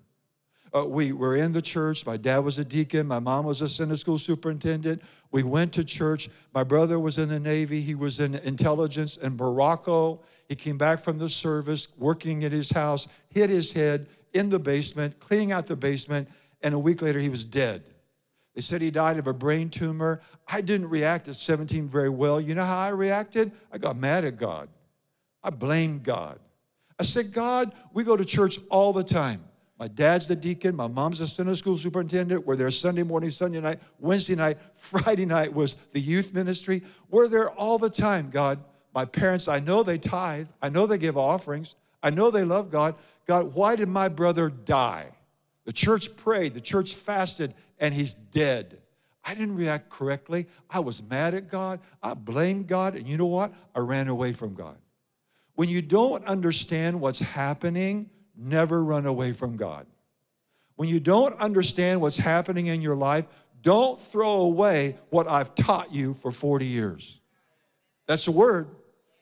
Uh, 0.75 0.85
we 0.85 1.13
were 1.13 1.37
in 1.37 1.53
the 1.53 1.61
church. 1.61 2.05
My 2.05 2.17
dad 2.17 2.39
was 2.39 2.59
a 2.59 2.65
deacon. 2.65 3.07
My 3.07 3.19
mom 3.19 3.45
was 3.45 3.61
a 3.61 3.69
Sunday 3.69 3.95
school 3.95 4.19
superintendent. 4.19 5.01
We 5.31 5.43
went 5.43 5.73
to 5.73 5.85
church. 5.85 6.29
My 6.53 6.63
brother 6.63 6.99
was 6.99 7.17
in 7.17 7.29
the 7.29 7.39
Navy. 7.39 7.79
He 7.79 7.95
was 7.95 8.19
in 8.19 8.35
intelligence 8.35 9.15
in 9.17 9.37
Morocco. 9.37 10.21
He 10.49 10.55
came 10.55 10.77
back 10.77 10.99
from 10.99 11.17
the 11.17 11.29
service, 11.29 11.87
working 11.97 12.43
at 12.43 12.51
his 12.51 12.69
house, 12.69 13.07
hit 13.29 13.49
his 13.49 13.71
head 13.71 14.07
in 14.33 14.49
the 14.49 14.59
basement, 14.59 15.19
cleaning 15.19 15.53
out 15.53 15.65
the 15.65 15.77
basement, 15.77 16.27
and 16.61 16.73
a 16.73 16.79
week 16.79 17.01
later 17.01 17.19
he 17.19 17.29
was 17.29 17.45
dead. 17.45 17.83
They 18.53 18.61
said 18.61 18.81
he 18.81 18.91
died 18.91 19.17
of 19.17 19.27
a 19.27 19.33
brain 19.33 19.69
tumor. 19.69 20.21
I 20.47 20.61
didn't 20.61 20.89
react 20.89 21.27
at 21.27 21.35
17 21.35 21.87
very 21.87 22.09
well. 22.09 22.39
You 22.39 22.55
know 22.55 22.65
how 22.65 22.79
I 22.79 22.89
reacted? 22.89 23.51
I 23.71 23.77
got 23.77 23.97
mad 23.97 24.23
at 24.23 24.37
God. 24.37 24.69
I 25.43 25.49
blamed 25.49 26.03
God. 26.03 26.39
I 26.99 27.03
said, 27.03 27.33
God, 27.33 27.73
we 27.93 28.03
go 28.03 28.15
to 28.15 28.25
church 28.25 28.57
all 28.69 28.93
the 28.93 29.03
time. 29.03 29.43
My 29.77 29.89
dad's 29.89 30.27
the 30.27 30.35
deacon. 30.35 30.75
My 30.75 30.87
mom's 30.87 31.19
the 31.19 31.27
Sunday 31.27 31.55
school 31.55 31.77
superintendent. 31.77 32.45
We're 32.45 32.55
there 32.55 32.71
Sunday 32.71 33.03
morning, 33.03 33.29
Sunday 33.29 33.59
night, 33.59 33.79
Wednesday 33.99 34.35
night, 34.35 34.57
Friday 34.75 35.25
night 35.25 35.53
was 35.53 35.73
the 35.91 35.99
youth 35.99 36.33
ministry. 36.33 36.81
We're 37.09 37.27
there 37.27 37.51
all 37.51 37.77
the 37.77 37.89
time, 37.89 38.29
God. 38.29 38.59
My 38.93 39.03
parents, 39.03 39.49
I 39.49 39.59
know 39.59 39.83
they 39.83 39.97
tithe. 39.97 40.47
I 40.61 40.69
know 40.69 40.87
they 40.87 40.97
give 40.97 41.17
offerings. 41.17 41.75
I 42.01 42.11
know 42.11 42.31
they 42.31 42.45
love 42.45 42.71
God. 42.71 42.95
God, 43.27 43.53
why 43.53 43.75
did 43.75 43.89
my 43.89 44.07
brother 44.07 44.49
die? 44.49 45.11
The 45.65 45.73
church 45.73 46.15
prayed, 46.15 46.53
the 46.53 46.61
church 46.61 46.93
fasted, 46.93 47.53
and 47.79 47.93
he's 47.93 48.13
dead. 48.13 48.77
I 49.25 49.33
didn't 49.33 49.55
react 49.55 49.89
correctly. 49.89 50.45
I 50.69 50.79
was 50.79 51.01
mad 51.03 51.33
at 51.33 51.49
God. 51.49 51.79
I 52.01 52.13
blamed 52.13 52.67
God. 52.67 52.95
And 52.95 53.07
you 53.07 53.17
know 53.17 53.25
what? 53.25 53.53
I 53.73 53.79
ran 53.79 54.07
away 54.07 54.33
from 54.33 54.53
God. 54.53 54.77
When 55.55 55.69
you 55.69 55.81
don't 55.81 56.23
understand 56.25 56.99
what's 56.99 57.19
happening, 57.19 58.09
never 58.35 58.83
run 58.83 59.05
away 59.05 59.33
from 59.33 59.55
God. 59.55 59.87
When 60.75 60.89
you 60.89 60.99
don't 60.99 61.39
understand 61.39 62.01
what's 62.01 62.17
happening 62.17 62.67
in 62.67 62.81
your 62.81 62.95
life, 62.95 63.25
don't 63.61 63.99
throw 63.99 64.41
away 64.41 64.97
what 65.09 65.27
I've 65.27 65.55
taught 65.55 65.93
you 65.93 66.13
for 66.13 66.31
40 66.31 66.65
years. 66.65 67.21
That's 68.07 68.25
the 68.25 68.31
word. 68.31 68.67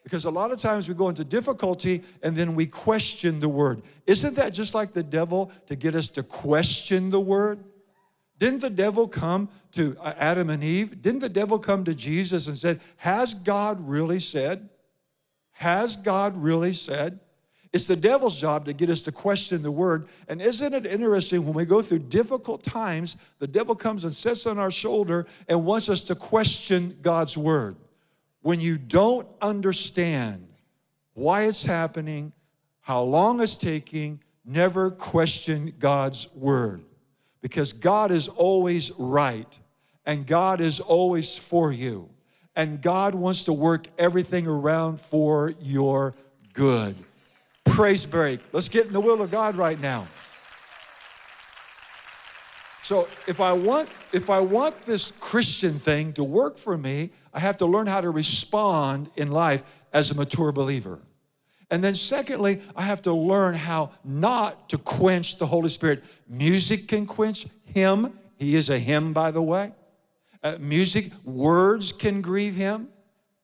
Because 0.04 0.26
a 0.26 0.32
lot 0.32 0.52
of 0.52 0.60
times 0.60 0.90
we 0.90 0.96
go 0.96 1.08
into 1.08 1.24
difficulty 1.24 2.04
and 2.22 2.36
then 2.36 2.56
we 2.56 2.66
question 2.66 3.40
the 3.40 3.48
word. 3.48 3.84
Isn't 4.06 4.36
that 4.36 4.52
just 4.52 4.76
like 4.76 4.92
the 4.92 5.04
devil 5.04 5.50
to 5.68 5.76
get 5.76 5.96
us 5.96 6.10
to 6.10 6.24
question 6.24 7.10
the 7.10 7.22
word? 7.22 7.64
Didn't 8.38 8.60
the 8.60 8.70
devil 8.70 9.08
come 9.08 9.48
to 9.74 9.96
uh, 10.02 10.14
Adam 10.18 10.50
and 10.50 10.62
Eve? 10.62 11.02
Didn't 11.02 11.22
the 11.22 11.30
devil 11.30 11.58
come 11.58 11.86
to 11.86 11.96
Jesus 11.96 12.48
and 12.48 12.58
said, 12.58 12.82
Has 12.98 13.34
God 13.34 13.88
really 13.88 14.20
said? 14.20 14.68
Has 15.54 15.98
God 15.98 16.36
really 16.36 16.74
said? 16.74 17.20
It's 17.72 17.88
the 17.88 17.96
devil's 17.96 18.40
job 18.40 18.66
to 18.66 18.74
get 18.74 18.92
us 18.92 19.02
to 19.04 19.12
question 19.12 19.64
the 19.64 19.72
word. 19.72 20.08
And 20.28 20.40
isn't 20.40 20.74
it 20.74 20.86
interesting 20.86 21.44
when 21.44 21.56
we 21.56 21.66
go 21.66 21.82
through 21.82 22.00
difficult 22.00 22.64
times, 22.64 23.18
the 23.40 23.48
devil 23.48 23.74
comes 23.74 24.04
and 24.04 24.14
sits 24.14 24.46
on 24.46 24.60
our 24.60 24.70
shoulder 24.70 25.26
and 25.50 25.66
wants 25.66 25.90
us 25.90 26.04
to 26.04 26.16
question 26.16 26.98
God's 27.02 27.36
word. 27.36 27.76
When 28.42 28.60
you 28.60 28.78
don't 28.78 29.28
understand 29.42 30.48
why 31.14 31.46
it's 31.46 31.66
happening, 31.66 32.32
how 32.82 33.02
long 33.02 33.42
it's 33.42 33.58
taking, 33.58 34.22
never 34.46 34.92
question 34.92 35.74
God's 35.80 36.32
word. 36.36 36.84
Because 37.42 37.74
God 37.74 38.12
is 38.12 38.28
always 38.28 38.92
right 39.00 39.60
and 40.06 40.28
God 40.28 40.62
is 40.62 40.80
always 40.80 41.38
for 41.38 41.72
you. 41.72 42.10
And 42.56 42.82
God 42.82 43.16
wants 43.16 43.46
to 43.46 43.54
work 43.54 43.88
everything 43.98 44.48
around 44.48 45.00
for 45.00 45.54
your 45.60 46.14
good. 46.54 46.96
Praise 47.66 48.06
break. 48.06 48.40
Let's 48.52 48.70
get 48.70 48.86
in 48.86 48.94
the 48.94 49.00
will 49.00 49.22
of 49.22 49.32
God 49.32 49.56
right 49.56 49.80
now. 49.80 50.08
So 52.84 53.08
if 53.28 53.40
I 53.40 53.54
want 53.54 53.90
if 54.12 54.30
I 54.30 54.40
want 54.42 54.82
this 54.82 55.12
Christian 55.12 55.74
thing 55.74 56.14
to 56.14 56.24
work 56.24 56.58
for 56.58 56.78
me, 56.78 57.12
I 57.34 57.40
have 57.40 57.58
to 57.58 57.66
learn 57.66 57.88
how 57.88 58.02
to 58.02 58.10
respond 58.10 59.10
in 59.16 59.32
life 59.32 59.64
as 59.94 60.12
a 60.12 60.16
mature 60.16 60.52
believer. 60.52 61.00
And 61.72 61.84
then 61.84 61.96
secondly, 61.96 62.62
I 62.76 62.84
have 62.84 63.02
to 63.04 63.14
learn 63.14 63.56
how 63.56 63.92
not 64.04 64.70
to 64.70 64.78
quench 64.78 65.38
the 65.40 65.48
Holy 65.48 65.70
Spirit. 65.70 66.04
Music 66.28 66.88
can 66.88 67.08
quench 67.08 67.48
him. 67.64 68.20
He 68.38 68.54
is 68.54 68.70
a 68.70 68.78
hymn, 68.78 69.14
by 69.14 69.32
the 69.32 69.42
way. 69.42 69.72
Uh, 70.44 70.58
music, 70.60 71.10
words 71.24 71.94
can 71.94 72.22
grieve 72.22 72.56
him. 72.56 72.90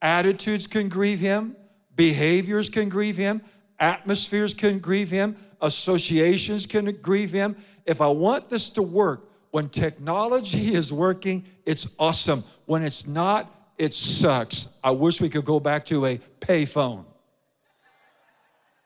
Attitudes 0.02 0.68
can 0.68 0.90
grieve 0.90 1.20
him. 1.20 1.56
Behaviors 1.96 2.70
can 2.70 2.90
grieve 2.90 3.16
him. 3.16 3.42
Atmospheres 3.80 4.54
can 4.54 4.80
grieve 4.80 5.10
him. 5.10 5.38
Associations 5.62 6.66
can 6.66 6.92
grieve 7.02 7.32
him. 7.32 7.56
If 7.86 8.02
I 8.02 8.08
want 8.10 8.50
this 8.50 8.70
to 8.72 8.82
work, 8.82 9.30
when 9.52 9.70
technology 9.70 10.74
is 10.74 10.92
working, 10.92 11.46
it's 11.66 11.96
awesome. 11.98 12.44
When 12.66 12.84
it's 12.84 13.08
not, 13.08 13.50
it 13.78 13.94
sucks. 13.94 14.78
I 14.84 14.92
wish 14.92 15.22
we 15.22 15.30
could 15.30 15.46
go 15.46 15.60
back 15.60 15.86
to 15.86 16.06
a 16.06 16.20
payphone, 16.42 17.06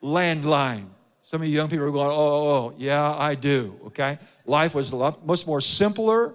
landline. 0.02 0.86
Some 1.22 1.42
of 1.42 1.48
you 1.48 1.54
young 1.54 1.68
people 1.68 1.84
are 1.86 1.90
going, 1.90 2.10
oh, 2.10 2.12
oh, 2.12 2.48
oh, 2.48 2.74
yeah, 2.78 3.14
I 3.16 3.34
do, 3.34 3.78
okay? 3.86 4.18
Life 4.46 4.74
was 4.74 4.92
much 4.92 5.46
more 5.46 5.60
simpler 5.60 6.34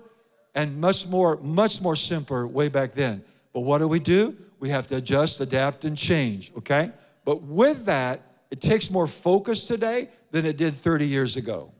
and 0.60 0.78
much 0.78 1.08
more, 1.08 1.38
much 1.38 1.82
more 1.82 1.96
simpler 1.96 2.46
way 2.46 2.68
back 2.68 2.92
then. 2.92 3.24
But 3.54 3.62
what 3.62 3.78
do 3.78 3.88
we 3.88 4.00
do? 4.00 4.36
We 4.60 4.68
have 4.68 4.88
to 4.88 4.98
adjust, 4.98 5.40
adapt, 5.40 5.86
and 5.86 5.96
change, 5.96 6.52
okay? 6.58 6.92
But 7.24 7.44
with 7.44 7.86
that, 7.86 8.20
it 8.52 8.60
takes 8.60 8.92
more 8.92 9.08
focus 9.08 9.68
today 9.68 10.10
than 10.32 10.46
it 10.46 10.58
did 10.58 10.74
30 10.74 11.08
years 11.08 11.38
ago. 11.38 11.72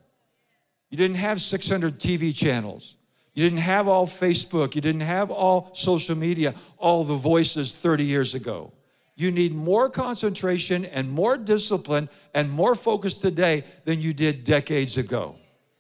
You 0.90 0.98
didn't 0.98 1.18
have 1.18 1.42
600 1.42 2.00
TV 2.00 2.34
channels. 2.34 2.96
You 3.34 3.44
didn't 3.44 3.60
have 3.60 3.90
all 3.90 4.08
Facebook. 4.08 4.76
You 4.76 4.82
didn't 4.82 5.02
have 5.02 5.30
all 5.30 5.72
social 5.74 6.16
media, 6.16 6.56
all 6.78 7.04
the 7.04 7.16
voices 7.16 7.74
30 7.74 8.06
years 8.06 8.34
ago. 8.34 8.72
You 9.18 9.30
need 9.30 9.54
more 9.54 9.90
concentration 9.90 10.86
and 10.86 11.12
more 11.12 11.38
discipline 11.38 12.08
and 12.34 12.50
more 12.50 12.76
focus 12.76 13.20
today 13.20 13.66
than 13.84 14.00
you 14.00 14.14
did 14.14 14.46
decades 14.46 14.98
ago. 14.98 15.36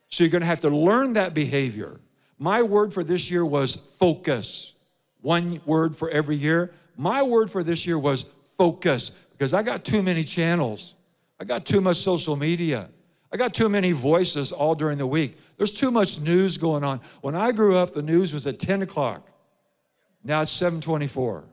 So 0.09 0.25
you're 0.25 0.31
going 0.31 0.41
to 0.41 0.47
have 0.47 0.59
to 0.61 0.69
learn 0.69 1.13
that 1.13 1.33
behavior. 1.33 2.01
My 2.39 2.63
word 2.63 2.93
for 2.93 3.03
this 3.03 3.29
year 3.29 3.45
was 3.45 3.75
focus. 3.75 4.73
One 5.21 5.61
word 5.65 5.95
for 5.95 6.09
every 6.09 6.37
year. 6.37 6.71
My 6.95 7.21
word 7.21 7.51
for 7.51 7.61
this 7.63 7.85
year 7.85 7.99
was 7.99 8.25
focus 8.57 9.11
because 9.31 9.53
I 9.53 9.61
got 9.61 9.83
too 9.83 10.01
many 10.01 10.23
channels. 10.23 10.95
I 11.39 11.43
got 11.43 11.65
too 11.65 11.81
much 11.81 11.97
social 11.97 12.37
media. 12.37 12.89
I 13.31 13.37
got 13.37 13.53
too 13.53 13.69
many 13.69 13.91
voices 13.91 14.51
all 14.51 14.73
during 14.73 14.97
the 14.97 15.05
week. 15.05 15.37
There's 15.57 15.73
too 15.73 15.91
much 15.91 16.21
news 16.21 16.57
going 16.57 16.83
on. 16.83 17.01
When 17.21 17.35
I 17.35 17.51
grew 17.51 17.75
up, 17.75 17.93
the 17.93 18.01
news 18.01 18.33
was 18.33 18.47
at 18.47 18.59
10 18.59 18.81
o'clock. 18.81 19.29
Now 20.23 20.41
it's 20.41 20.51
724. 20.51 21.43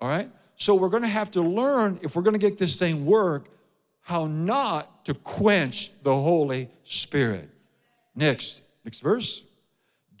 All 0.00 0.08
right? 0.08 0.30
So 0.56 0.74
we're 0.74 0.90
going 0.90 1.02
to 1.02 1.08
have 1.08 1.30
to 1.32 1.40
learn, 1.42 1.98
if 2.02 2.14
we're 2.14 2.22
going 2.22 2.38
to 2.38 2.38
get 2.38 2.58
this 2.58 2.78
thing 2.78 3.06
work, 3.06 3.48
how 4.02 4.26
not 4.26 5.06
to 5.06 5.14
quench 5.14 5.98
the 6.02 6.14
Holy 6.14 6.68
Spirit. 6.84 7.48
Next, 8.14 8.62
next 8.84 9.00
verse. 9.00 9.44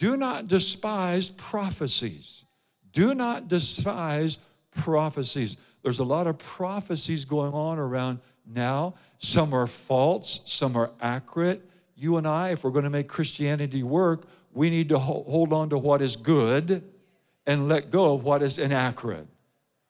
Do 0.00 0.16
not 0.16 0.48
despise 0.48 1.28
prophecies. 1.28 2.46
Do 2.90 3.14
not 3.14 3.48
despise 3.48 4.38
prophecies. 4.70 5.58
There's 5.82 5.98
a 5.98 6.04
lot 6.04 6.26
of 6.26 6.38
prophecies 6.38 7.26
going 7.26 7.52
on 7.52 7.78
around 7.78 8.20
now. 8.46 8.94
Some 9.18 9.52
are 9.52 9.66
false, 9.66 10.40
some 10.46 10.74
are 10.74 10.90
accurate. 11.02 11.68
You 11.96 12.16
and 12.16 12.26
I, 12.26 12.52
if 12.52 12.64
we're 12.64 12.70
going 12.70 12.84
to 12.84 12.90
make 12.90 13.08
Christianity 13.08 13.82
work, 13.82 14.24
we 14.54 14.70
need 14.70 14.88
to 14.88 14.98
hold 14.98 15.52
on 15.52 15.68
to 15.68 15.76
what 15.76 16.00
is 16.00 16.16
good 16.16 16.82
and 17.46 17.68
let 17.68 17.90
go 17.90 18.14
of 18.14 18.24
what 18.24 18.42
is 18.42 18.58
inaccurate. 18.58 19.28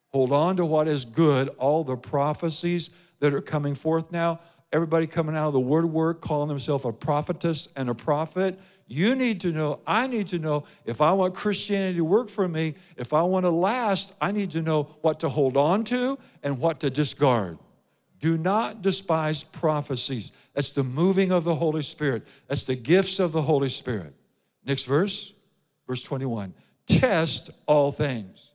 Hold 0.09 0.33
on 0.33 0.57
to 0.57 0.67
what 0.67 0.89
is 0.89 1.05
good, 1.05 1.51
all 1.51 1.85
the 1.85 1.97
prophecies 1.97 2.91
that 3.21 3.33
are 3.33 3.41
coming 3.41 3.77
forth 3.77 4.11
now. 4.11 4.41
Everybody 4.73 5.07
coming 5.07 5.37
out 5.37 5.49
of 5.49 5.53
the 5.53 5.61
word 5.61 5.87
work, 5.87 6.21
calling 6.21 6.49
themselves 6.49 6.85
a 6.85 6.93
prophetess 6.93 7.69
and 7.77 7.91
a 7.91 7.95
prophet. 7.95 8.59
You 8.87 9.15
need 9.15 9.41
to 9.43 9.53
know, 9.53 9.81
I 9.87 10.07
need 10.07 10.29
to 10.29 10.39
know 10.39 10.65
if 10.85 11.01
I 11.01 11.13
want 11.13 11.35
Christianity 11.35 11.99
to 11.99 12.05
work 12.05 12.29
for 12.29 12.49
me, 12.49 12.75
if 12.97 13.13
I 13.13 13.23
want 13.23 13.45
to 13.45 13.51
last, 13.51 14.15
I 14.21 14.33
need 14.33 14.51
to 14.53 14.63
know 14.63 14.95
what 15.03 15.21
to 15.21 15.29
hold 15.29 15.57
on 15.57 15.85
to 15.85 16.19
and 16.43 16.59
what 16.59 16.81
to 16.81 16.91
discard. 16.91 17.59
Do 18.21 18.37
not 18.37 18.83
despise 18.83 19.43
prophecies. 19.43 20.33
That's 20.55 20.71
the 20.71 20.85
moving 20.85 21.33
of 21.33 21.45
the 21.45 21.55
Holy 21.55 21.83
Spirit, 21.83 22.27
that's 22.49 22.65
the 22.65 22.77
gifts 22.77 23.19
of 23.19 23.33
the 23.33 23.43
Holy 23.43 23.71
Spirit. 23.71 24.15
Next 24.65 24.85
verse, 24.85 25.35
verse 25.87 26.03
21. 26.03 26.55
Test 26.87 27.51
all 27.67 27.93
things. 27.93 28.51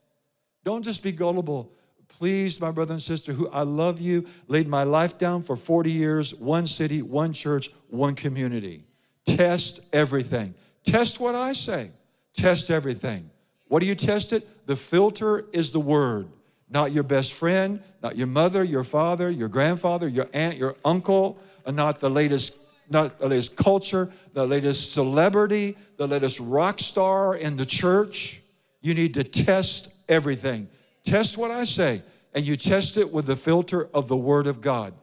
Don't 0.63 0.83
just 0.83 1.03
be 1.03 1.11
gullible. 1.11 1.71
Please, 2.17 2.61
my 2.61 2.71
brother 2.71 2.93
and 2.93 3.01
sister, 3.01 3.33
who 3.33 3.49
I 3.49 3.63
love 3.63 3.99
you, 3.99 4.25
laid 4.47 4.67
my 4.67 4.83
life 4.83 5.17
down 5.17 5.43
for 5.43 5.55
40 5.55 5.91
years, 5.91 6.33
one 6.33 6.65
city, 6.65 7.01
one 7.01 7.33
church, 7.33 7.69
one 7.89 8.15
community. 8.15 8.85
Test 9.25 9.81
everything. 9.91 10.53
Test 10.83 11.19
what 11.19 11.35
I 11.35 11.53
say. 11.53 11.91
Test 12.33 12.71
everything. 12.71 13.29
What 13.67 13.81
do 13.81 13.87
you 13.87 13.95
test 13.95 14.31
it? 14.31 14.67
The 14.67 14.75
filter 14.75 15.45
is 15.51 15.71
the 15.71 15.79
word, 15.79 16.29
not 16.69 16.91
your 16.91 17.03
best 17.03 17.33
friend, 17.33 17.81
not 18.01 18.15
your 18.15 18.27
mother, 18.27 18.63
your 18.63 18.83
father, 18.83 19.29
your 19.29 19.49
grandfather, 19.49 20.07
your 20.07 20.29
aunt, 20.33 20.57
your 20.57 20.75
uncle, 20.85 21.37
not 21.67 21.99
the 21.99 22.09
latest 22.09 22.57
not 22.89 23.17
the 23.17 23.27
latest 23.27 23.57
culture, 23.57 24.11
the 24.33 24.45
latest 24.45 24.93
celebrity, 24.93 25.75
the 25.97 26.07
latest 26.07 26.39
rock 26.39 26.79
star 26.79 27.35
in 27.35 27.57
the 27.57 27.65
church. 27.65 28.41
You 28.81 28.93
need 28.93 29.15
to 29.15 29.23
test 29.23 29.89
everything. 30.07 30.69
Test 31.05 31.37
what 31.37 31.51
I 31.51 31.63
say, 31.63 32.01
and 32.33 32.45
you 32.45 32.57
test 32.57 32.97
it 32.97 33.11
with 33.11 33.27
the 33.27 33.35
filter 33.35 33.87
of 33.93 34.07
the 34.07 34.17
Word 34.17 34.47
of 34.47 34.59
God. 34.59 34.93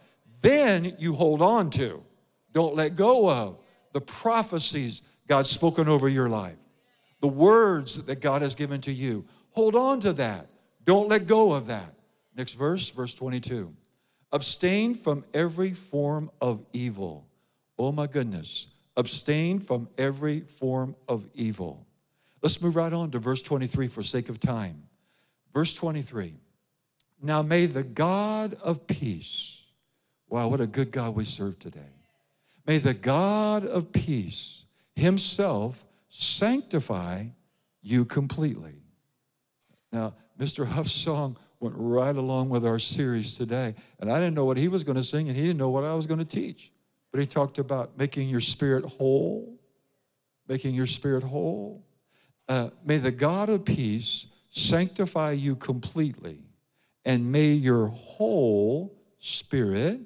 Then 0.43 0.97
you 0.99 1.15
hold 1.15 1.41
on 1.41 1.71
to, 1.71 2.03
don't 2.53 2.75
let 2.75 2.97
go 2.97 3.31
of 3.31 3.59
the 3.93 4.01
prophecies 4.01 5.03
God's 5.29 5.49
spoken 5.49 5.89
over 5.89 6.09
your 6.09 6.29
life, 6.29 6.59
the 7.21 7.29
words 7.29 8.05
that 8.05 8.21
God 8.21 8.43
has 8.43 8.55
given 8.55 8.81
to 8.83 8.93
you. 8.93 9.25
Hold 9.53 9.77
on 9.77 10.01
to 10.01 10.13
that. 10.15 10.49
Don't 10.85 11.09
let 11.09 11.27
go 11.27 11.53
of 11.53 11.69
that. 11.69 11.95
Next 12.37 12.55
verse, 12.55 12.89
verse 12.89 13.15
22. 13.15 13.73
Abstain 14.33 14.95
from 14.95 15.25
every 15.33 15.73
form 15.73 16.31
of 16.41 16.65
evil. 16.73 17.27
Oh 17.79 17.93
my 17.93 18.07
goodness. 18.07 18.69
Abstain 18.97 19.61
from 19.61 19.89
every 19.97 20.41
form 20.41 20.97
of 21.09 21.29
evil. 21.35 21.87
Let's 22.43 22.61
move 22.61 22.77
right 22.77 22.93
on 22.93 23.11
to 23.13 23.19
verse 23.19 23.43
23 23.43 23.89
for 23.89 24.03
sake 24.03 24.29
of 24.29 24.41
time. 24.41 24.83
Verse 25.53 25.75
23. 25.75 26.35
Now 27.21 27.43
may 27.43 27.67
the 27.67 27.85
God 27.85 28.55
of 28.63 28.87
peace, 28.87 29.65
wow, 30.29 30.49
what 30.49 30.61
a 30.61 30.67
good 30.67 30.91
God 30.91 31.15
we 31.15 31.25
serve 31.25 31.59
today. 31.59 31.81
May 32.67 32.79
the 32.79 32.95
God 32.95 33.67
of 33.67 33.93
peace 33.93 34.65
himself 34.95 35.85
sanctify 36.09 37.27
you 37.81 38.05
completely. 38.05 38.75
Now, 39.93 40.15
Mr. 40.39 40.67
Huff's 40.67 40.93
song 40.93 41.37
went 41.61 41.75
right 41.77 42.17
along 42.17 42.49
with 42.49 42.67
our 42.67 42.79
series 42.79 43.37
today, 43.37 43.75
and 44.01 44.11
I 44.11 44.19
didn't 44.19 44.35
know 44.35 44.45
what 44.45 44.57
he 44.57 44.69
was 44.69 44.85
going 44.85 44.97
to 44.97 45.05
sing, 45.05 45.29
and 45.29 45.37
he 45.37 45.43
didn't 45.43 45.59
know 45.59 45.71
what 45.71 45.85
I 45.85 45.95
was 45.95 46.07
going 46.07 46.19
to 46.19 46.25
teach. 46.25 46.73
But 47.11 47.21
he 47.21 47.27
talked 47.27 47.59
about 47.59 47.99
making 47.99 48.29
your 48.29 48.41
spirit 48.41 48.85
whole, 48.85 49.59
making 50.49 50.75
your 50.75 50.87
spirit 50.87 51.23
whole. 51.23 51.85
Uh, 52.49 52.71
may 52.85 52.97
the 52.97 53.13
God 53.13 53.49
of 53.49 53.65
peace 53.65 54.27
sanctify 54.53 55.33
you 55.33 55.57
completely, 55.57 56.39
and 57.05 57.33
may 57.33 57.49
your 57.49 57.89
whole 57.89 58.95
spirit, 59.19 60.01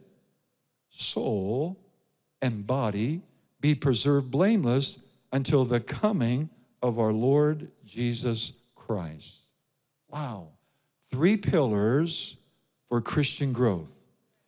soul, 0.88 1.76
and 2.40 2.66
body 2.66 3.20
be 3.60 3.74
preserved 3.74 4.30
blameless 4.30 5.00
until 5.32 5.64
the 5.64 5.80
coming 5.80 6.48
of 6.80 6.98
our 6.98 7.12
Lord 7.12 7.70
Jesus 7.84 8.52
Christ. 8.76 9.40
Wow. 10.08 10.48
Three 11.10 11.36
pillars 11.36 12.36
for 12.88 13.00
Christian 13.00 13.52
growth. 13.52 13.98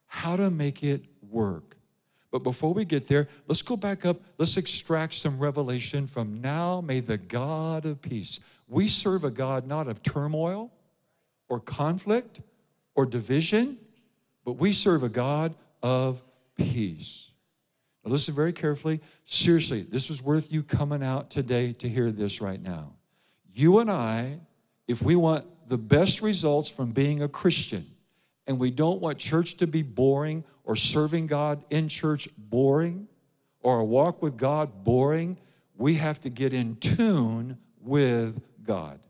How 0.06 0.36
to 0.36 0.48
make 0.48 0.84
it 0.84 1.04
work. 1.20 1.76
But 2.30 2.44
before 2.44 2.72
we 2.72 2.84
get 2.84 3.08
there, 3.08 3.26
let's 3.48 3.62
go 3.62 3.76
back 3.76 4.06
up. 4.06 4.18
Let's 4.36 4.56
extract 4.56 5.14
some 5.14 5.38
revelation 5.38 6.06
from 6.06 6.40
now. 6.40 6.80
May 6.80 7.00
the 7.00 7.16
God 7.16 7.84
of 7.84 8.00
peace. 8.00 8.38
We 8.68 8.88
serve 8.88 9.24
a 9.24 9.30
God 9.30 9.66
not 9.66 9.88
of 9.88 10.02
turmoil 10.02 10.70
or 11.48 11.58
conflict 11.58 12.40
or 12.94 13.06
division, 13.06 13.78
but 14.44 14.52
we 14.52 14.72
serve 14.72 15.02
a 15.02 15.08
God 15.08 15.54
of 15.82 16.22
peace. 16.56 17.30
Now, 18.04 18.12
listen 18.12 18.34
very 18.34 18.52
carefully. 18.52 19.00
Seriously, 19.24 19.82
this 19.82 20.10
is 20.10 20.22
worth 20.22 20.52
you 20.52 20.62
coming 20.62 21.02
out 21.02 21.30
today 21.30 21.72
to 21.74 21.88
hear 21.88 22.10
this 22.10 22.40
right 22.40 22.60
now. 22.60 22.92
You 23.54 23.78
and 23.78 23.90
I, 23.90 24.40
if 24.86 25.02
we 25.02 25.16
want 25.16 25.46
the 25.68 25.78
best 25.78 26.22
results 26.22 26.68
from 26.68 26.92
being 26.92 27.22
a 27.22 27.28
Christian, 27.28 27.86
and 28.46 28.58
we 28.58 28.70
don't 28.70 29.00
want 29.00 29.18
church 29.18 29.58
to 29.58 29.66
be 29.66 29.82
boring 29.82 30.42
or 30.64 30.74
serving 30.74 31.26
God 31.26 31.62
in 31.70 31.88
church 31.88 32.28
boring 32.36 33.06
or 33.60 33.80
a 33.80 33.84
walk 33.84 34.22
with 34.22 34.36
God 34.36 34.84
boring, 34.84 35.36
we 35.76 35.94
have 35.94 36.20
to 36.22 36.30
get 36.30 36.52
in 36.54 36.76
tune 36.76 37.58
with 37.80 38.40
God. 38.68 39.00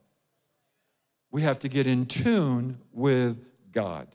We 1.33 1.43
have 1.43 1.59
to 1.59 1.69
get 1.69 1.87
in 1.87 2.07
tune 2.07 2.79
with 2.93 3.45
God. 3.73 4.07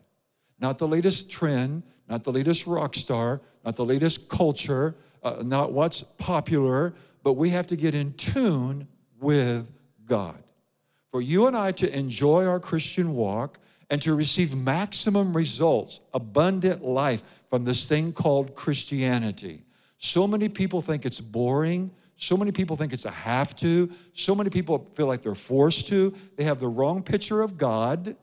Not 0.57 0.79
the 0.79 0.87
latest 0.87 1.29
trend, 1.29 1.83
not 2.09 2.23
the 2.23 2.31
latest 2.31 2.65
rock 2.65 2.95
star, 2.95 3.41
not 3.65 3.75
the 3.75 3.85
latest 3.85 4.29
culture, 4.29 4.95
uh, 5.21 5.43
not 5.43 5.73
what's 5.73 6.01
popular, 6.01 6.95
but 7.23 7.33
we 7.33 7.49
have 7.49 7.67
to 7.67 7.75
get 7.75 7.93
in 7.93 8.13
tune 8.13 8.87
with 9.19 9.69
God. 10.05 10.41
For 11.11 11.21
you 11.21 11.45
and 11.47 11.55
I 11.55 11.73
to 11.73 11.93
enjoy 11.95 12.45
our 12.45 12.59
Christian 12.59 13.13
walk, 13.13 13.59
and 13.89 14.01
to 14.01 14.15
receive 14.15 14.55
maximum 14.55 15.37
results, 15.37 15.99
abundant 16.15 16.83
life 16.83 17.21
from 17.49 17.63
this 17.63 17.87
thing 17.87 18.11
called 18.11 18.55
Christianity. 18.55 19.61
So 19.99 20.25
many 20.25 20.49
people 20.49 20.81
think 20.81 21.05
it's 21.05 21.21
boring. 21.21 21.91
So 22.15 22.37
many 22.37 22.51
people 22.51 22.75
think 22.75 22.93
it's 22.93 23.05
a 23.05 23.11
have 23.11 23.55
to. 23.57 23.91
So 24.13 24.35
many 24.35 24.49
people 24.49 24.89
feel 24.93 25.07
like 25.07 25.21
they're 25.21 25.35
forced 25.35 25.87
to. 25.87 26.13
They 26.35 26.43
have 26.43 26.59
the 26.59 26.67
wrong 26.67 27.03
picture 27.03 27.41
of 27.41 27.57
God 27.57 28.15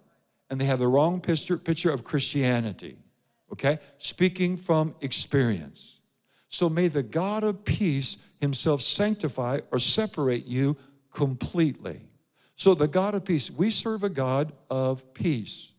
and 0.49 0.61
they 0.61 0.65
have 0.65 0.79
the 0.79 0.89
wrong 0.89 1.21
picture, 1.21 1.57
picture 1.57 1.91
of 1.91 2.05
Christianity. 2.05 2.97
Okay? 3.53 3.79
Speaking 3.99 4.57
from 4.57 4.95
experience. 5.01 5.99
So 6.49 6.69
may 6.69 6.89
the 6.89 7.03
God 7.03 7.45
of 7.45 7.65
peace 7.65 8.19
himself 8.41 8.83
sanctify 8.83 9.61
or 9.71 9.79
separate 9.79 10.47
you 10.47 10.77
completely. 11.13 12.01
So, 12.57 12.75
the 12.75 12.89
God 12.89 13.15
of 13.15 13.25
peace, 13.25 13.51
we 13.51 13.71
serve 13.71 14.03
a 14.03 14.11
God 14.11 14.53
of 14.69 15.15
peace. 15.15 15.73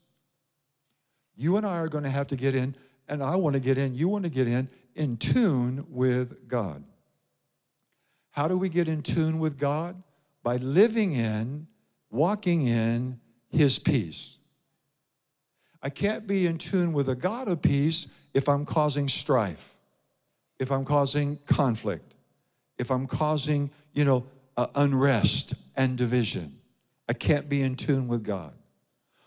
You 1.36 1.58
and 1.58 1.66
I 1.66 1.78
are 1.78 1.88
going 1.88 2.06
to 2.06 2.10
have 2.10 2.28
to 2.28 2.36
get 2.36 2.56
in, 2.56 2.76
and 3.08 3.22
I 3.22 3.36
want 3.36 3.54
to 3.54 3.60
get 3.60 3.78
in, 3.78 3.94
you 3.94 4.08
want 4.08 4.24
to 4.24 4.32
get 4.32 4.48
in, 4.48 4.68
in 4.96 5.18
tune 5.18 5.86
with 5.90 6.48
God. 6.48 6.84
How 8.32 8.48
do 8.48 8.58
we 8.58 8.70
get 8.70 8.88
in 8.88 9.02
tune 9.02 9.40
with 9.40 9.58
God? 9.58 10.02
By 10.44 10.58
living 10.58 11.14
in, 11.14 11.68
walking 12.10 12.68
in 12.68 13.20
His 13.50 13.78
peace. 13.78 14.38
I 15.84 15.90
can't 15.90 16.28
be 16.28 16.48
in 16.48 16.58
tune 16.58 16.94
with 16.94 17.10
a 17.10 17.16
God 17.16 17.48
of 17.48 17.62
peace 17.62 18.08
if 18.34 18.48
I'm 18.48 18.66
causing 18.66 19.08
strife, 19.08 19.76
if 20.60 20.72
I'm 20.72 20.86
causing 20.86 21.38
conflict, 21.46 22.16
if 22.78 22.92
I'm 22.92 23.08
causing, 23.08 23.70
you 23.94 24.06
know, 24.06 24.26
uh, 24.58 24.68
unrest 24.76 25.54
and 25.76 25.98
division. 25.98 26.58
I 27.10 27.14
can't 27.14 27.50
be 27.50 27.62
in 27.62 27.76
tune 27.76 28.08
with 28.08 28.24
God. 28.24 28.54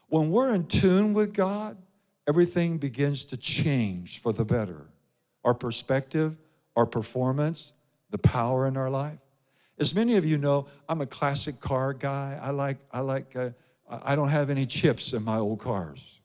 When 0.08 0.30
we're 0.30 0.54
in 0.54 0.66
tune 0.66 1.12
with 1.12 1.34
God, 1.34 1.76
everything 2.26 2.78
begins 2.78 3.26
to 3.26 3.36
change 3.36 4.20
for 4.20 4.32
the 4.32 4.44
better. 4.44 4.86
Our 5.44 5.54
perspective, 5.54 6.36
our 6.76 6.86
performance, 6.86 7.73
the 8.14 8.18
power 8.18 8.68
in 8.68 8.76
our 8.76 8.88
life. 8.88 9.18
As 9.76 9.92
many 9.92 10.14
of 10.14 10.24
you 10.24 10.38
know, 10.38 10.68
I'm 10.88 11.00
a 11.00 11.06
classic 11.06 11.60
car 11.60 11.92
guy. 11.92 12.38
I 12.40 12.50
like, 12.50 12.78
I 12.92 13.00
like, 13.00 13.34
uh, 13.34 13.50
I 13.90 14.14
don't 14.14 14.28
have 14.28 14.50
any 14.50 14.66
chips 14.66 15.12
in 15.14 15.24
my 15.24 15.38
old 15.38 15.58
cars. 15.58 16.20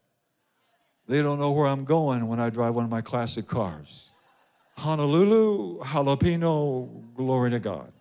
They 1.07 1.23
don't 1.23 1.39
know 1.39 1.51
where 1.51 1.65
I'm 1.65 1.85
going 1.85 2.27
when 2.27 2.39
I 2.39 2.51
drive 2.51 2.75
one 2.75 2.85
of 2.85 2.91
my 2.91 3.01
classic 3.01 3.47
cars. 3.47 4.09
Honolulu, 4.77 5.79
jalapeno, 5.79 7.11
glory 7.15 7.49
to 7.49 7.59
God. 7.59 7.91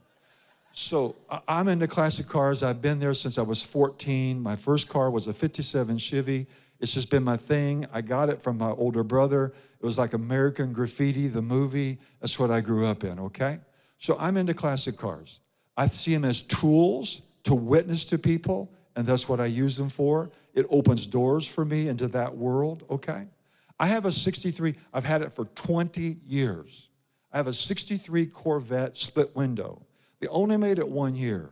So 0.72 1.16
I'm 1.48 1.68
into 1.68 1.88
classic 1.88 2.28
cars. 2.28 2.62
I've 2.62 2.82
been 2.82 2.98
there 2.98 3.14
since 3.14 3.38
I 3.38 3.42
was 3.42 3.62
14. 3.62 4.38
My 4.38 4.54
first 4.54 4.90
car 4.90 5.10
was 5.10 5.28
a 5.28 5.32
57 5.32 5.96
Chevy. 5.96 6.46
It's 6.78 6.92
just 6.92 7.08
been 7.08 7.24
my 7.24 7.38
thing. 7.38 7.86
I 7.90 8.02
got 8.02 8.28
it 8.28 8.42
from 8.42 8.58
my 8.58 8.72
older 8.72 9.02
brother. 9.02 9.54
It 9.80 9.86
was 9.86 9.96
like 9.96 10.12
American 10.12 10.74
Graffiti, 10.74 11.26
the 11.28 11.40
movie. 11.40 11.96
That's 12.20 12.38
what 12.38 12.50
I 12.50 12.60
grew 12.60 12.84
up 12.84 13.02
in, 13.02 13.18
okay? 13.18 13.60
So 13.98 14.16
I'm 14.18 14.36
into 14.36 14.54
classic 14.54 14.96
cars. 14.96 15.40
I 15.76 15.88
see 15.88 16.14
them 16.14 16.24
as 16.24 16.42
tools 16.42 17.22
to 17.44 17.54
witness 17.54 18.04
to 18.06 18.18
people, 18.18 18.72
and 18.96 19.06
that's 19.06 19.28
what 19.28 19.40
I 19.40 19.46
use 19.46 19.76
them 19.76 19.88
for. 19.88 20.30
It 20.54 20.66
opens 20.70 21.06
doors 21.06 21.46
for 21.46 21.64
me 21.64 21.88
into 21.88 22.08
that 22.08 22.36
world, 22.36 22.84
okay? 22.90 23.26
I 23.78 23.86
have 23.86 24.06
a 24.06 24.12
63, 24.12 24.74
I've 24.92 25.04
had 25.04 25.22
it 25.22 25.32
for 25.32 25.44
20 25.44 26.18
years. 26.26 26.88
I 27.32 27.36
have 27.36 27.46
a 27.46 27.52
63 27.52 28.26
Corvette 28.26 28.96
split 28.96 29.34
window. 29.36 29.82
They 30.20 30.26
only 30.28 30.56
made 30.56 30.78
it 30.78 30.88
one 30.88 31.14
year. 31.14 31.50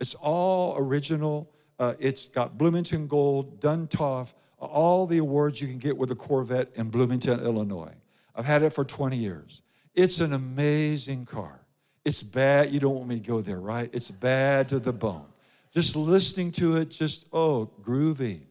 It's 0.00 0.14
all 0.14 0.76
original. 0.78 1.50
Uh, 1.78 1.94
it's 1.98 2.28
got 2.28 2.56
Bloomington 2.56 3.06
Gold, 3.06 3.60
Duntov, 3.60 4.32
all 4.58 5.06
the 5.06 5.18
awards 5.18 5.60
you 5.60 5.68
can 5.68 5.78
get 5.78 5.96
with 5.96 6.10
a 6.10 6.14
Corvette 6.14 6.70
in 6.76 6.88
Bloomington, 6.88 7.40
Illinois. 7.40 7.94
I've 8.34 8.46
had 8.46 8.62
it 8.62 8.72
for 8.72 8.84
20 8.84 9.16
years. 9.16 9.62
It's 9.94 10.20
an 10.20 10.32
amazing 10.32 11.26
car. 11.26 11.65
It's 12.06 12.22
bad. 12.22 12.70
You 12.70 12.78
don't 12.78 12.94
want 12.94 13.08
me 13.08 13.18
to 13.18 13.26
go 13.26 13.40
there, 13.40 13.58
right? 13.58 13.90
It's 13.92 14.12
bad 14.12 14.68
to 14.68 14.78
the 14.78 14.92
bone. 14.92 15.26
Just 15.72 15.96
listening 15.96 16.52
to 16.52 16.76
it, 16.76 16.88
just, 16.88 17.26
oh, 17.32 17.68
groovy, 17.82 18.42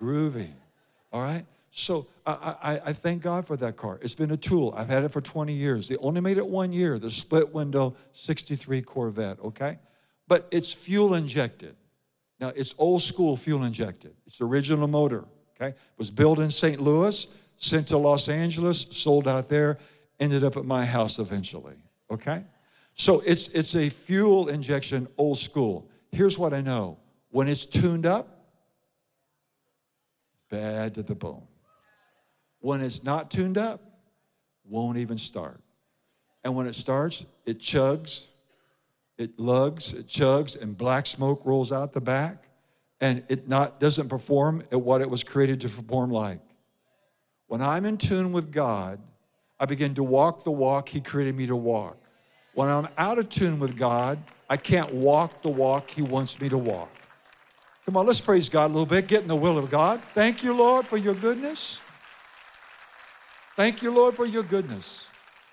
groovy. 0.00 0.52
All 1.12 1.20
right? 1.20 1.44
So 1.72 2.06
I, 2.24 2.54
I, 2.62 2.80
I, 2.90 2.92
thank 2.92 3.22
God 3.22 3.44
for 3.44 3.56
that 3.56 3.76
car. 3.76 3.98
It's 4.02 4.14
been 4.14 4.30
a 4.30 4.36
tool. 4.36 4.72
I've 4.76 4.88
had 4.88 5.02
it 5.02 5.12
for 5.12 5.20
20 5.20 5.52
years. 5.52 5.88
They 5.88 5.96
only 5.96 6.20
made 6.20 6.38
it 6.38 6.46
one 6.46 6.72
year, 6.72 6.96
the 7.00 7.10
split 7.10 7.52
window 7.52 7.96
63 8.12 8.82
Corvette, 8.82 9.40
okay? 9.40 9.80
But 10.28 10.46
it's 10.52 10.72
fuel 10.72 11.14
injected. 11.14 11.74
Now, 12.38 12.52
it's 12.54 12.72
old 12.78 13.02
school 13.02 13.36
fuel 13.36 13.64
injected. 13.64 14.14
It's 14.26 14.38
the 14.38 14.44
original 14.44 14.86
motor, 14.86 15.24
okay? 15.56 15.70
It 15.70 15.98
was 15.98 16.10
built 16.12 16.38
in 16.38 16.50
St. 16.50 16.80
Louis, 16.80 17.26
sent 17.56 17.88
to 17.88 17.98
Los 17.98 18.28
Angeles, 18.28 18.82
sold 18.90 19.26
out 19.26 19.48
there, 19.48 19.78
ended 20.20 20.44
up 20.44 20.56
at 20.56 20.64
my 20.64 20.84
house 20.84 21.18
eventually, 21.18 21.74
okay? 22.08 22.44
So 22.94 23.20
it's, 23.20 23.48
it's 23.48 23.74
a 23.74 23.88
fuel 23.88 24.48
injection, 24.48 25.08
old 25.16 25.38
school. 25.38 25.90
Here's 26.10 26.38
what 26.38 26.52
I 26.52 26.60
know 26.60 26.98
when 27.30 27.48
it's 27.48 27.64
tuned 27.64 28.06
up, 28.06 28.46
bad 30.50 30.94
to 30.94 31.02
the 31.02 31.14
bone. 31.14 31.46
When 32.60 32.80
it's 32.80 33.02
not 33.02 33.30
tuned 33.30 33.58
up, 33.58 33.80
won't 34.64 34.98
even 34.98 35.18
start. 35.18 35.60
And 36.44 36.54
when 36.54 36.66
it 36.66 36.74
starts, 36.74 37.24
it 37.46 37.58
chugs, 37.58 38.28
it 39.18 39.38
lugs, 39.38 39.94
it 39.94 40.06
chugs, 40.06 40.60
and 40.60 40.76
black 40.76 41.06
smoke 41.06 41.42
rolls 41.44 41.72
out 41.72 41.92
the 41.92 42.00
back, 42.00 42.48
and 43.00 43.24
it 43.28 43.48
not 43.48 43.80
doesn't 43.80 44.08
perform 44.08 44.62
at 44.70 44.80
what 44.80 45.00
it 45.00 45.10
was 45.10 45.24
created 45.24 45.60
to 45.62 45.68
perform 45.68 46.10
like. 46.10 46.40
When 47.46 47.62
I'm 47.62 47.84
in 47.84 47.98
tune 47.98 48.32
with 48.32 48.50
God, 48.52 49.00
I 49.58 49.66
begin 49.66 49.94
to 49.94 50.02
walk 50.02 50.44
the 50.44 50.50
walk 50.50 50.88
He 50.88 51.00
created 51.00 51.36
me 51.36 51.46
to 51.46 51.56
walk. 51.56 52.01
When 52.54 52.68
I'm 52.68 52.88
out 52.98 53.18
of 53.18 53.28
tune 53.28 53.58
with 53.58 53.76
God, 53.76 54.18
I 54.48 54.56
can't 54.56 54.92
walk 54.92 55.42
the 55.42 55.48
walk 55.48 55.90
He 55.90 56.02
wants 56.02 56.40
me 56.40 56.48
to 56.48 56.58
walk. 56.58 56.90
Come 57.86 57.96
on, 57.96 58.06
let's 58.06 58.20
praise 58.20 58.48
God 58.48 58.66
a 58.66 58.72
little 58.72 58.86
bit. 58.86 59.08
Get 59.08 59.22
in 59.22 59.28
the 59.28 59.36
will 59.36 59.58
of 59.58 59.70
God. 59.70 60.00
Thank 60.14 60.44
you, 60.44 60.54
Lord, 60.54 60.86
for 60.86 60.96
your 60.96 61.14
goodness. 61.14 61.80
Thank 63.56 63.82
you, 63.82 63.92
Lord, 63.92 64.14
for 64.14 64.24
your 64.24 64.42
goodness. 64.42 65.08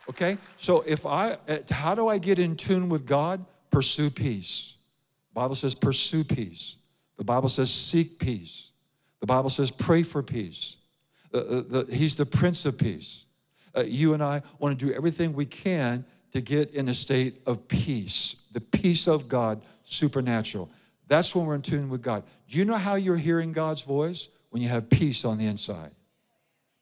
Okay? 0.09 0.38
So 0.57 0.83
if 0.85 1.05
I 1.05 1.38
uh, 1.47 1.57
how 1.69 1.95
do 1.95 2.07
I 2.07 2.17
get 2.17 2.39
in 2.39 2.55
tune 2.55 2.89
with 2.89 3.05
God? 3.05 3.45
Pursue 3.71 4.09
peace. 4.09 4.77
The 5.33 5.41
Bible 5.41 5.55
says 5.55 5.75
pursue 5.75 6.23
peace. 6.23 6.77
The 7.17 7.23
Bible 7.23 7.49
says 7.49 7.71
seek 7.71 8.19
peace. 8.19 8.71
The 9.19 9.27
Bible 9.27 9.49
says 9.49 9.71
pray 9.71 10.03
for 10.03 10.23
peace. 10.23 10.77
Uh, 11.33 11.62
the, 11.67 11.88
he's 11.91 12.15
the 12.15 12.25
Prince 12.25 12.65
of 12.65 12.77
Peace. 12.77 13.25
Uh, 13.77 13.81
you 13.81 14.13
and 14.13 14.23
I 14.23 14.41
want 14.57 14.77
to 14.77 14.85
do 14.85 14.91
everything 14.91 15.33
we 15.33 15.45
can 15.45 16.05
to 16.32 16.42
get 16.42 16.72
in 16.72 16.89
a 16.89 16.94
state 16.94 17.42
of 17.46 17.68
peace, 17.68 18.36
the 18.52 18.62
peace 18.62 19.08
of 19.08 19.28
God, 19.28 19.62
supernatural. 19.84 20.70
That's 21.08 21.34
when 21.36 21.46
we're 21.46 21.56
in 21.56 21.62
tune 21.62 21.89
with 21.89 22.02
God. 22.02 22.24
Do 22.48 22.58
you 22.58 22.65
know 22.65 22.78
how 22.78 22.96
you're 22.96 23.18
hearing 23.18 23.52
God's 23.52 23.82
voice? 23.82 24.30
When 24.50 24.62
you 24.62 24.70
have 24.70 24.89
peace 24.89 25.26
on 25.26 25.38
the 25.38 25.46
inside. 25.46 25.92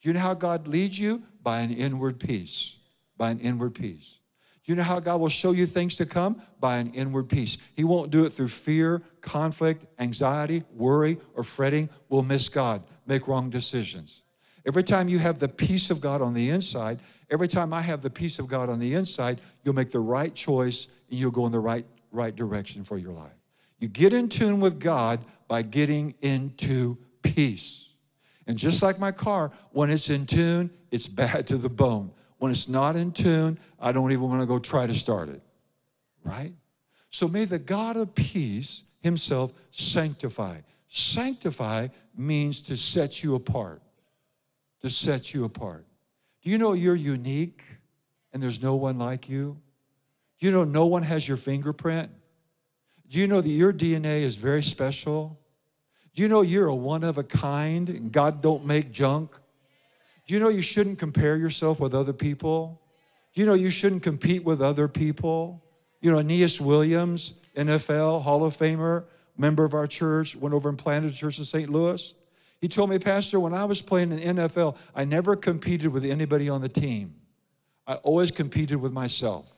Do 0.01 0.09
you 0.09 0.13
know 0.13 0.21
how 0.21 0.33
God 0.33 0.67
leads 0.67 0.97
you? 0.97 1.21
By 1.43 1.59
an 1.59 1.71
inward 1.71 2.19
peace. 2.19 2.77
By 3.17 3.31
an 3.31 3.39
inward 3.39 3.75
peace. 3.75 4.19
Do 4.63 4.71
you 4.71 4.75
know 4.75 4.83
how 4.83 4.99
God 4.99 5.19
will 5.21 5.29
show 5.29 5.51
you 5.51 5.65
things 5.65 5.95
to 5.97 6.05
come? 6.05 6.41
By 6.59 6.77
an 6.77 6.93
inward 6.93 7.29
peace. 7.29 7.57
He 7.75 7.83
won't 7.83 8.11
do 8.11 8.25
it 8.25 8.33
through 8.33 8.49
fear, 8.49 9.01
conflict, 9.21 9.85
anxiety, 9.99 10.63
worry, 10.73 11.17
or 11.35 11.43
fretting. 11.43 11.89
We'll 12.09 12.23
miss 12.23 12.49
God, 12.49 12.83
make 13.05 13.27
wrong 13.27 13.49
decisions. 13.49 14.23
Every 14.65 14.83
time 14.83 15.07
you 15.07 15.19
have 15.19 15.39
the 15.39 15.47
peace 15.47 15.89
of 15.89 16.01
God 16.01 16.21
on 16.21 16.33
the 16.33 16.49
inside, 16.49 16.99
every 17.29 17.47
time 17.47 17.73
I 17.73 17.81
have 17.81 18.01
the 18.01 18.09
peace 18.09 18.39
of 18.39 18.47
God 18.47 18.69
on 18.69 18.79
the 18.79 18.93
inside, 18.93 19.41
you'll 19.63 19.75
make 19.75 19.91
the 19.91 19.99
right 19.99 20.33
choice 20.33 20.87
and 21.09 21.19
you'll 21.19 21.31
go 21.31 21.45
in 21.45 21.51
the 21.51 21.59
right, 21.59 21.85
right 22.11 22.35
direction 22.35 22.83
for 22.83 22.97
your 22.97 23.13
life. 23.13 23.33
You 23.79 23.87
get 23.87 24.13
in 24.13 24.29
tune 24.29 24.59
with 24.59 24.79
God 24.79 25.19
by 25.47 25.61
getting 25.61 26.15
into 26.21 26.97
peace. 27.21 27.89
And 28.47 28.57
just 28.57 28.81
like 28.81 28.99
my 28.99 29.11
car, 29.11 29.51
when 29.71 29.89
it's 29.89 30.09
in 30.09 30.25
tune, 30.25 30.69
it's 30.91 31.07
bad 31.07 31.47
to 31.47 31.57
the 31.57 31.69
bone. 31.69 32.11
When 32.39 32.51
it's 32.51 32.69
not 32.69 32.95
in 32.95 33.11
tune, 33.11 33.57
I 33.79 33.91
don't 33.91 34.11
even 34.11 34.27
want 34.27 34.41
to 34.41 34.47
go 34.47 34.59
try 34.59 34.87
to 34.87 34.95
start 34.95 35.29
it. 35.29 35.41
Right? 36.23 36.53
So 37.09 37.27
may 37.27 37.45
the 37.45 37.59
God 37.59 37.97
of 37.97 38.13
peace 38.13 38.83
himself 39.01 39.53
sanctify. 39.71 40.59
Sanctify 40.87 41.87
means 42.15 42.61
to 42.63 42.77
set 42.77 43.23
you 43.23 43.35
apart. 43.35 43.81
To 44.81 44.89
set 44.89 45.33
you 45.33 45.45
apart. 45.45 45.86
Do 46.47 46.51
you 46.51 46.57
know 46.57 46.71
you're 46.71 46.95
unique 46.95 47.61
and 48.31 48.41
there's 48.41 48.63
no 48.63 48.77
one 48.77 48.97
like 48.97 49.27
you? 49.27 49.57
Do 50.39 50.45
you 50.45 50.53
know 50.53 50.63
no 50.63 50.85
one 50.85 51.03
has 51.03 51.27
your 51.27 51.35
fingerprint? 51.35 52.09
Do 53.09 53.19
you 53.19 53.27
know 53.27 53.41
that 53.41 53.49
your 53.49 53.73
DNA 53.73 54.21
is 54.21 54.37
very 54.37 54.63
special? 54.63 55.41
Do 56.15 56.21
you 56.21 56.29
know 56.29 56.43
you're 56.43 56.67
a 56.67 56.73
one 56.73 57.03
of 57.03 57.17
a 57.17 57.23
kind 57.25 57.89
and 57.89 58.13
God 58.13 58.41
don't 58.41 58.65
make 58.65 58.93
junk? 58.93 59.35
Do 60.25 60.33
you 60.33 60.39
know 60.39 60.47
you 60.47 60.61
shouldn't 60.61 60.99
compare 60.99 61.35
yourself 61.35 61.81
with 61.81 61.93
other 61.93 62.13
people? 62.13 62.81
Do 63.33 63.41
you 63.41 63.45
know 63.45 63.53
you 63.53 63.69
shouldn't 63.69 64.03
compete 64.03 64.45
with 64.45 64.61
other 64.61 64.87
people? 64.87 65.61
You 65.99 66.13
know, 66.13 66.19
Aeneas 66.19 66.61
Williams, 66.61 67.33
NFL 67.57 68.21
Hall 68.21 68.45
of 68.45 68.55
Famer, 68.55 69.03
member 69.35 69.65
of 69.65 69.73
our 69.73 69.85
church, 69.85 70.33
went 70.33 70.55
over 70.55 70.69
and 70.69 70.77
planted 70.77 71.11
a 71.11 71.13
church 71.13 71.39
in 71.39 71.43
St. 71.43 71.69
Louis. 71.69 72.15
He 72.59 72.67
told 72.67 72.89
me, 72.89 72.99
Pastor, 72.99 73.39
when 73.39 73.53
I 73.53 73.65
was 73.65 73.81
playing 73.81 74.11
in 74.11 74.35
the 74.35 74.41
NFL, 74.47 74.77
I 74.95 75.05
never 75.05 75.35
competed 75.35 75.89
with 75.89 76.05
anybody 76.05 76.49
on 76.49 76.61
the 76.61 76.69
team. 76.69 77.15
I 77.85 77.95
always 77.95 78.31
competed 78.31 78.77
with 78.77 78.91
myself. 78.91 79.51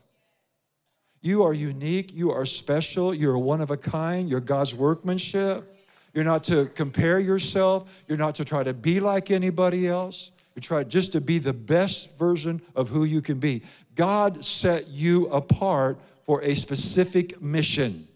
You 1.21 1.43
are 1.43 1.53
unique, 1.53 2.13
you 2.13 2.31
are 2.31 2.45
special, 2.45 3.13
you're 3.13 3.38
one 3.38 3.62
of 3.62 3.71
a 3.71 3.77
kind, 3.77 4.29
you're 4.29 4.39
God's 4.39 4.73
workmanship. 4.75 5.75
You're 6.13 6.23
not 6.23 6.43
to 6.45 6.65
compare 6.67 7.19
yourself. 7.19 8.03
You're 8.07 8.17
not 8.17 8.35
to 8.35 8.45
try 8.45 8.63
to 8.63 8.73
be 8.73 8.99
like 8.99 9.31
anybody 9.31 9.88
else. 9.88 10.31
You 10.55 10.62
try 10.62 10.83
just 10.83 11.12
to 11.13 11.21
be 11.21 11.38
the 11.38 11.53
best 11.53 12.17
version 12.17 12.62
of 12.75 12.89
who 12.89 13.03
you 13.03 13.21
can 13.21 13.39
be. 13.39 13.63
God 13.95 14.43
set 14.43 14.88
you 14.89 15.27
apart 15.27 15.99
for 16.25 16.41
a 16.41 16.55
specific 16.55 17.41
mission. 17.41 18.07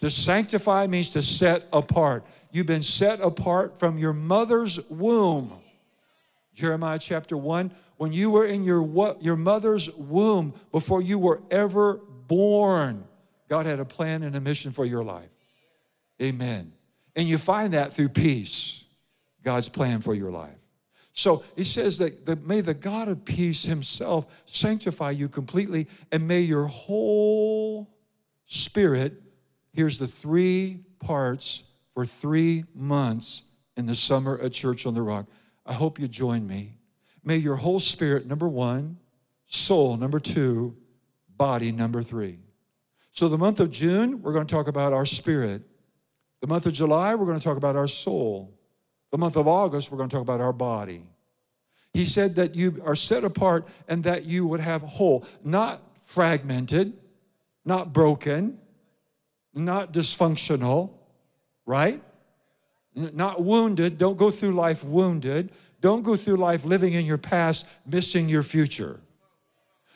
To 0.00 0.10
sanctify 0.10 0.86
means 0.86 1.12
to 1.12 1.22
set 1.22 1.64
apart. 1.72 2.24
You've 2.54 2.66
been 2.66 2.82
set 2.82 3.20
apart 3.20 3.80
from 3.80 3.98
your 3.98 4.12
mother's 4.12 4.88
womb. 4.88 5.52
Jeremiah 6.54 7.00
chapter 7.00 7.36
1 7.36 7.72
when 7.96 8.12
you 8.12 8.30
were 8.30 8.46
in 8.46 8.62
your, 8.62 9.16
your 9.20 9.34
mother's 9.34 9.92
womb, 9.94 10.54
before 10.70 11.02
you 11.02 11.18
were 11.18 11.42
ever 11.50 12.00
born, 12.28 13.04
God 13.48 13.66
had 13.66 13.80
a 13.80 13.84
plan 13.84 14.22
and 14.22 14.36
a 14.36 14.40
mission 14.40 14.70
for 14.70 14.84
your 14.84 15.02
life. 15.02 15.30
Amen. 16.22 16.72
And 17.16 17.28
you 17.28 17.38
find 17.38 17.74
that 17.74 17.92
through 17.92 18.10
peace, 18.10 18.84
God's 19.42 19.68
plan 19.68 20.00
for 20.00 20.14
your 20.14 20.30
life. 20.30 20.54
So 21.12 21.42
he 21.56 21.64
says 21.64 21.98
that, 21.98 22.24
that 22.26 22.46
may 22.46 22.60
the 22.60 22.74
God 22.74 23.08
of 23.08 23.24
peace 23.24 23.64
himself 23.64 24.26
sanctify 24.46 25.10
you 25.10 25.28
completely, 25.28 25.88
and 26.12 26.28
may 26.28 26.42
your 26.42 26.66
whole 26.66 27.90
spirit, 28.46 29.20
here's 29.72 29.98
the 29.98 30.06
three 30.06 30.84
parts 31.00 31.64
for 31.94 32.04
three 32.04 32.64
months 32.74 33.44
in 33.76 33.86
the 33.86 33.94
summer 33.94 34.38
at 34.40 34.52
Church 34.52 34.86
on 34.86 34.94
the 34.94 35.02
Rock. 35.02 35.26
I 35.64 35.72
hope 35.72 35.98
you 35.98 36.08
join 36.08 36.46
me. 36.46 36.76
May 37.24 37.36
your 37.38 37.56
whole 37.56 37.80
spirit, 37.80 38.26
number 38.26 38.48
one, 38.48 38.98
soul, 39.46 39.96
number 39.96 40.20
two, 40.20 40.76
body, 41.36 41.72
number 41.72 42.02
three. 42.02 42.38
So, 43.12 43.28
the 43.28 43.38
month 43.38 43.60
of 43.60 43.70
June, 43.70 44.20
we're 44.22 44.32
going 44.32 44.46
to 44.46 44.52
talk 44.52 44.66
about 44.66 44.92
our 44.92 45.06
spirit. 45.06 45.62
The 46.40 46.48
month 46.48 46.66
of 46.66 46.72
July, 46.72 47.14
we're 47.14 47.26
going 47.26 47.38
to 47.38 47.44
talk 47.44 47.56
about 47.56 47.76
our 47.76 47.86
soul. 47.86 48.58
The 49.12 49.18
month 49.18 49.36
of 49.36 49.46
August, 49.46 49.90
we're 49.90 49.98
going 49.98 50.10
to 50.10 50.16
talk 50.16 50.22
about 50.22 50.40
our 50.40 50.52
body. 50.52 51.04
He 51.92 52.04
said 52.04 52.34
that 52.34 52.56
you 52.56 52.82
are 52.84 52.96
set 52.96 53.22
apart 53.22 53.68
and 53.88 54.02
that 54.02 54.26
you 54.26 54.46
would 54.48 54.60
have 54.60 54.82
whole, 54.82 55.24
not 55.44 55.80
fragmented, 56.02 56.92
not 57.64 57.92
broken, 57.92 58.58
not 59.54 59.94
dysfunctional, 59.94 60.90
right? 61.66 62.02
Not 62.94 63.42
wounded. 63.42 63.98
Don't 63.98 64.16
go 64.16 64.30
through 64.30 64.52
life 64.52 64.84
wounded. 64.84 65.50
Don't 65.80 66.02
go 66.02 66.16
through 66.16 66.36
life 66.36 66.64
living 66.64 66.94
in 66.94 67.04
your 67.04 67.18
past, 67.18 67.66
missing 67.86 68.28
your 68.28 68.42
future. 68.42 69.00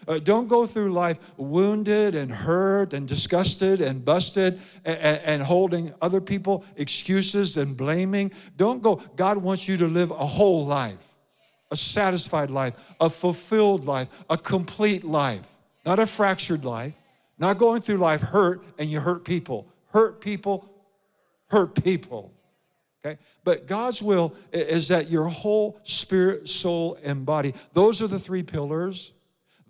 Uh, 0.07 0.19
don't 0.19 0.49
go 0.49 0.65
through 0.65 0.91
life 0.91 1.19
wounded 1.37 2.15
and 2.15 2.33
hurt 2.33 2.95
and 2.95 3.07
disgusted 3.07 3.81
and 3.83 4.05
busted 4.05 4.59
and, 4.85 4.99
and, 4.99 5.43
holding 5.43 5.93
other 6.01 6.21
people 6.21 6.65
excuses 6.77 7.59
and 7.59 7.77
blaming. 7.77 8.33
Don't 8.57 8.83
go. 8.83 8.97
God 9.17 9.37
wants 9.37 9.69
you 9.69 9.77
to 9.77 9.87
live 9.87 10.11
a 10.11 10.15
whole 10.15 10.65
life, 10.65 11.15
a 11.71 11.77
satisfied 11.77 12.51
life, 12.51 12.75
a 13.01 13.11
fulfilled 13.11 13.85
life, 13.85 14.09
a 14.31 14.39
complete 14.39 15.05
life, 15.05 15.57
not 15.85 15.99
a 15.99 16.07
fractured 16.07 16.65
life, 16.65 16.95
not 17.39 17.59
going 17.59 17.83
through 17.83 17.99
life 17.99 18.23
hurt 18.23 18.65
and 18.79 18.91
you 18.91 19.01
hurt 19.01 19.25
people. 19.25 19.67
Hurt 19.93 20.21
people, 20.21 20.68
hurt 21.51 21.83
people. 21.83 22.33
Okay? 23.05 23.19
But 23.45 23.67
God's 23.67 24.03
will 24.03 24.35
is 24.53 24.89
that 24.89 25.11
your 25.11 25.29
whole 25.29 25.81
spirit, 25.85 26.49
soul, 26.49 26.99
and 27.03 27.25
body, 27.25 27.55
those 27.73 28.03
are 28.03 28.07
the 28.09 28.19
three 28.19 28.43
pillars 28.43 29.13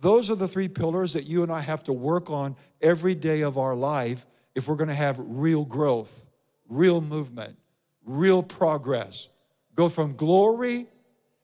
those 0.00 0.30
are 0.30 0.36
the 0.36 0.48
three 0.48 0.68
pillars 0.68 1.12
that 1.14 1.26
you 1.26 1.42
and 1.42 1.50
I 1.50 1.60
have 1.60 1.84
to 1.84 1.92
work 1.92 2.30
on 2.30 2.56
every 2.80 3.14
day 3.14 3.42
of 3.42 3.58
our 3.58 3.74
life 3.74 4.26
if 4.54 4.68
we're 4.68 4.76
going 4.76 4.88
to 4.88 4.94
have 4.94 5.16
real 5.18 5.64
growth, 5.64 6.26
real 6.68 7.00
movement, 7.00 7.56
real 8.04 8.42
progress. 8.42 9.28
Go 9.74 9.88
from 9.88 10.14
glory 10.14 10.86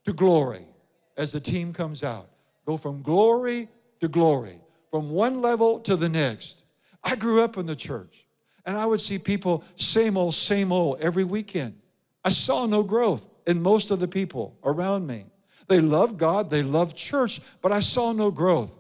to 0.05 0.13
glory 0.13 0.67
as 1.17 1.33
the 1.33 1.41
team 1.41 1.73
comes 1.73 2.03
out. 2.03 2.29
Go 2.65 2.77
from 2.77 3.03
glory 3.03 3.69
to 4.01 4.09
glory, 4.09 4.61
from 4.91 5.11
one 5.11 5.41
level 5.41 5.81
to 5.81 5.97
the 5.97 6.09
next. 6.09 6.65
I 7.03 7.17
grew 7.17 7.43
up 7.43 7.57
in 7.57 7.67
the 7.67 7.77
church. 7.77 8.24
And 8.67 8.77
I 8.77 8.87
would 8.87 9.01
see 9.01 9.19
people, 9.19 9.63
same 9.77 10.17
old, 10.17 10.35
same 10.35 10.73
old, 10.73 11.01
every 11.01 11.25
weekend. 11.25 11.79
I 12.25 12.31
saw 12.31 12.67
no 12.67 12.83
growth 12.83 13.29
in 13.47 13.61
most 13.61 13.91
of 13.91 14.01
the 14.01 14.09
people 14.09 14.57
around 14.65 15.07
me. 15.07 15.27
They 15.69 15.81
love 15.81 16.17
God, 16.17 16.51
they 16.51 16.63
love 16.63 16.95
church, 16.95 17.41
but 17.61 17.73
I 17.73 17.81
saw 17.81 18.13
no 18.13 18.31
growth. 18.31 18.75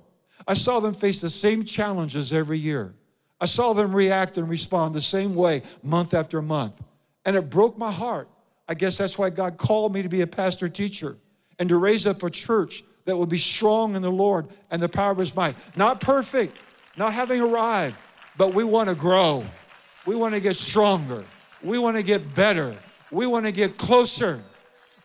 I 0.46 0.54
saw 0.54 0.80
them 0.80 0.94
face 0.94 1.20
the 1.20 1.30
same 1.30 1.64
challenges 1.64 2.32
every 2.32 2.58
year. 2.58 2.94
I 3.40 3.46
saw 3.46 3.72
them 3.72 3.94
react 3.94 4.38
and 4.38 4.48
respond 4.48 4.94
the 4.94 5.00
same 5.00 5.34
way 5.34 5.62
month 5.82 6.14
after 6.14 6.40
month. 6.40 6.82
And 7.24 7.36
it 7.36 7.50
broke 7.50 7.78
my 7.78 7.90
heart. 7.90 8.28
I 8.68 8.74
guess 8.74 8.96
that's 8.96 9.18
why 9.18 9.30
God 9.30 9.56
called 9.56 9.92
me 9.92 10.02
to 10.02 10.08
be 10.08 10.22
a 10.22 10.26
pastor 10.26 10.68
teacher 10.68 11.18
and 11.58 11.68
to 11.68 11.76
raise 11.76 12.06
up 12.06 12.22
a 12.22 12.30
church 12.30 12.82
that 13.04 13.16
would 13.16 13.28
be 13.28 13.38
strong 13.38 13.96
in 13.96 14.02
the 14.02 14.10
Lord 14.10 14.48
and 14.70 14.82
the 14.82 14.88
power 14.88 15.12
of 15.12 15.18
his 15.18 15.34
might. 15.34 15.56
Not 15.76 16.00
perfect, 16.00 16.56
not 16.96 17.12
having 17.12 17.40
arrived, 17.40 17.96
but 18.36 18.54
we 18.54 18.64
want 18.64 18.88
to 18.88 18.94
grow. 18.94 19.44
We 20.06 20.14
want 20.16 20.34
to 20.34 20.40
get 20.40 20.56
stronger. 20.56 21.24
We 21.62 21.78
want 21.78 21.96
to 21.96 22.02
get 22.02 22.34
better. 22.34 22.76
We 23.10 23.26
want 23.26 23.46
to 23.46 23.52
get 23.52 23.76
closer. 23.76 24.42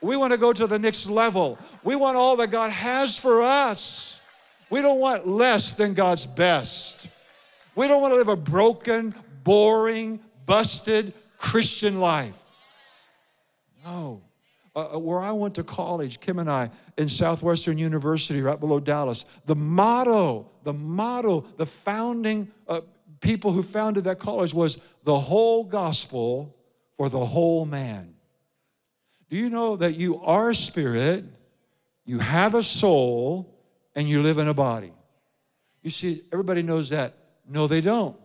We 0.01 0.17
want 0.17 0.33
to 0.33 0.39
go 0.39 0.53
to 0.53 0.67
the 0.67 0.79
next 0.79 1.09
level. 1.09 1.57
We 1.83 1.95
want 1.95 2.17
all 2.17 2.35
that 2.37 2.51
God 2.51 2.71
has 2.71 3.17
for 3.17 3.41
us. 3.41 4.19
We 4.69 4.81
don't 4.81 4.99
want 4.99 5.27
less 5.27 5.73
than 5.73 5.93
God's 5.93 6.25
best. 6.25 7.09
We 7.75 7.87
don't 7.87 8.01
want 8.01 8.13
to 8.13 8.17
live 8.17 8.27
a 8.27 8.35
broken, 8.35 9.15
boring, 9.43 10.19
busted 10.45 11.13
Christian 11.37 11.99
life. 11.99 12.41
No. 13.85 14.21
Uh, 14.75 14.95
uh, 14.95 14.99
where 14.99 15.19
I 15.19 15.31
went 15.31 15.55
to 15.55 15.63
college, 15.63 16.19
Kim 16.19 16.39
and 16.39 16.49
I, 16.49 16.69
in 16.97 17.09
Southwestern 17.09 17.77
University, 17.77 18.41
right 18.41 18.59
below 18.59 18.79
Dallas, 18.79 19.25
the 19.45 19.55
motto, 19.55 20.49
the 20.63 20.73
motto, 20.73 21.41
the 21.57 21.65
founding 21.65 22.49
uh, 22.67 22.81
people 23.21 23.51
who 23.51 23.63
founded 23.63 24.05
that 24.05 24.19
college 24.19 24.53
was 24.53 24.79
the 25.03 25.19
whole 25.19 25.63
gospel 25.63 26.55
for 26.97 27.09
the 27.09 27.25
whole 27.25 27.65
man. 27.65 28.15
Do 29.29 29.37
you 29.37 29.49
know 29.49 29.75
that 29.75 29.95
you 29.95 30.21
are 30.21 30.53
spirit, 30.53 31.23
you 32.05 32.19
have 32.19 32.55
a 32.55 32.63
soul, 32.63 33.55
and 33.95 34.09
you 34.09 34.21
live 34.21 34.37
in 34.37 34.47
a 34.47 34.53
body? 34.53 34.91
You 35.83 35.91
see, 35.91 36.23
everybody 36.31 36.63
knows 36.63 36.89
that. 36.89 37.13
No, 37.47 37.67
they 37.67 37.81
don't. 37.81 38.17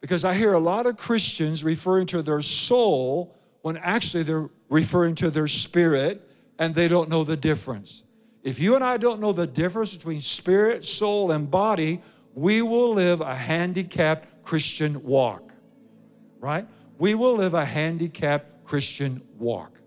Because 0.00 0.24
I 0.24 0.34
hear 0.34 0.54
a 0.54 0.58
lot 0.58 0.86
of 0.86 0.96
Christians 0.96 1.62
referring 1.62 2.06
to 2.06 2.22
their 2.22 2.42
soul 2.42 3.36
when 3.62 3.76
actually 3.76 4.22
they're 4.22 4.48
referring 4.68 5.14
to 5.16 5.30
their 5.30 5.46
spirit 5.46 6.26
and 6.58 6.74
they 6.74 6.88
don't 6.88 7.08
know 7.08 7.24
the 7.24 7.36
difference. 7.36 8.04
If 8.42 8.58
you 8.58 8.74
and 8.74 8.82
I 8.82 8.96
don't 8.96 9.20
know 9.20 9.32
the 9.32 9.46
difference 9.46 9.94
between 9.94 10.20
spirit, 10.20 10.84
soul, 10.84 11.30
and 11.30 11.50
body, 11.50 12.00
we 12.34 12.62
will 12.62 12.92
live 12.94 13.20
a 13.20 13.34
handicapped 13.34 14.44
Christian 14.44 15.02
walk, 15.02 15.52
right? 16.38 16.66
We 16.98 17.14
will 17.14 17.34
live 17.34 17.54
a 17.54 17.64
handicapped 17.64 18.64
Christian 18.64 19.22
walk. 19.38 19.80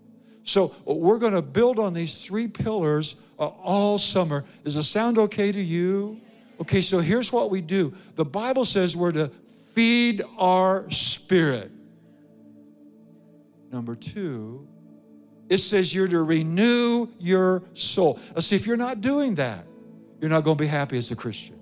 So 0.44 0.74
we're 0.84 1.18
going 1.18 1.32
to 1.32 1.42
build 1.42 1.78
on 1.78 1.94
these 1.94 2.24
three 2.24 2.48
pillars 2.48 3.16
uh, 3.38 3.46
all 3.46 3.98
summer. 3.98 4.44
Does 4.62 4.76
it 4.76 4.82
sound 4.82 5.18
okay 5.18 5.50
to 5.50 5.60
you? 5.60 6.20
Okay, 6.60 6.82
so 6.82 6.98
here's 6.98 7.32
what 7.32 7.50
we 7.50 7.60
do. 7.60 7.94
The 8.16 8.24
Bible 8.24 8.64
says 8.64 8.96
we're 8.96 9.12
to 9.12 9.30
feed 9.72 10.22
our 10.38 10.88
spirit. 10.90 11.72
Number 13.72 13.96
two, 13.96 14.68
it 15.48 15.58
says 15.58 15.94
you're 15.94 16.08
to 16.08 16.22
renew 16.22 17.08
your 17.18 17.64
soul. 17.72 18.20
Now, 18.34 18.40
see, 18.40 18.56
if 18.56 18.66
you're 18.66 18.76
not 18.76 19.00
doing 19.00 19.34
that, 19.36 19.66
you're 20.20 20.30
not 20.30 20.44
going 20.44 20.56
to 20.56 20.62
be 20.62 20.68
happy 20.68 20.96
as 20.96 21.10
a 21.10 21.16
Christian. 21.16 21.58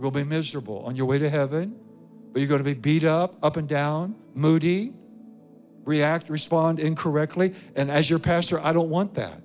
Going 0.00 0.12
to 0.12 0.18
be 0.20 0.24
miserable 0.24 0.84
on 0.86 0.94
your 0.94 1.06
way 1.06 1.18
to 1.18 1.28
heaven, 1.28 1.76
but 2.32 2.40
you're 2.40 2.48
going 2.48 2.62
to 2.62 2.64
be 2.64 2.74
beat 2.74 3.02
up, 3.02 3.36
up 3.42 3.56
and 3.56 3.68
down, 3.68 4.14
moody, 4.32 4.94
react, 5.84 6.30
respond 6.30 6.78
incorrectly. 6.78 7.52
And 7.74 7.90
as 7.90 8.08
your 8.08 8.20
pastor, 8.20 8.60
I 8.60 8.72
don't 8.72 8.90
want 8.90 9.14
that. 9.14 9.42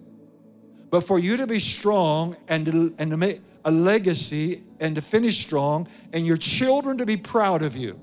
But 0.92 1.02
for 1.02 1.18
you 1.18 1.38
to 1.38 1.48
be 1.48 1.60
strong 1.60 2.38
and 2.48 2.66
to, 2.68 2.94
and 3.00 3.10
to 3.10 3.18
make 3.18 3.42
a 3.66 3.72
legacy 3.72 4.62
and 4.80 4.96
to 4.96 5.02
finish 5.02 5.42
strong 5.42 5.88
and 6.14 6.28
your 6.28 6.38
children 6.38 7.00
to 7.00 7.06
be 7.08 7.18
proud 7.18 7.64
of 7.64 7.76
you, 7.76 8.00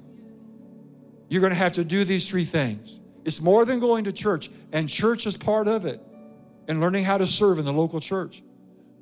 you're 1.28 1.40
going 1.40 1.52
to 1.52 1.58
have 1.58 1.74
to 1.74 1.84
do 1.84 2.02
these 2.02 2.28
three 2.28 2.44
things. 2.44 2.98
It's 3.24 3.40
more 3.40 3.64
than 3.64 3.78
going 3.78 4.04
to 4.04 4.12
church, 4.12 4.50
and 4.72 4.88
church 4.88 5.24
is 5.24 5.36
part 5.36 5.68
of 5.68 5.84
it, 5.86 6.00
and 6.66 6.80
learning 6.80 7.04
how 7.04 7.16
to 7.18 7.26
serve 7.26 7.60
in 7.60 7.64
the 7.64 7.72
local 7.72 8.00
church. 8.00 8.42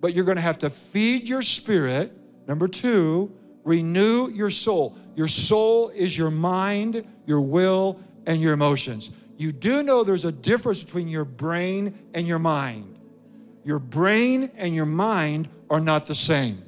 But 0.00 0.12
you're 0.12 0.26
going 0.26 0.36
to 0.36 0.42
have 0.42 0.58
to 0.58 0.68
feed 0.68 1.26
your 1.26 1.40
spirit. 1.40 2.12
Number 2.46 2.68
two, 2.68 3.32
renew 3.68 4.30
your 4.30 4.50
soul. 4.50 4.96
Your 5.14 5.28
soul 5.28 5.90
is 5.90 6.16
your 6.16 6.30
mind, 6.30 7.06
your 7.26 7.42
will, 7.42 8.00
and 8.26 8.40
your 8.40 8.54
emotions. 8.54 9.10
You 9.36 9.52
do 9.52 9.82
know 9.82 10.02
there's 10.02 10.24
a 10.24 10.32
difference 10.32 10.82
between 10.82 11.08
your 11.08 11.24
brain 11.24 11.96
and 12.14 12.26
your 12.26 12.38
mind. 12.38 12.98
Your 13.64 13.78
brain 13.78 14.50
and 14.56 14.74
your 14.74 14.86
mind 14.86 15.48
are 15.68 15.80
not 15.80 16.06
the 16.06 16.14
same, 16.14 16.62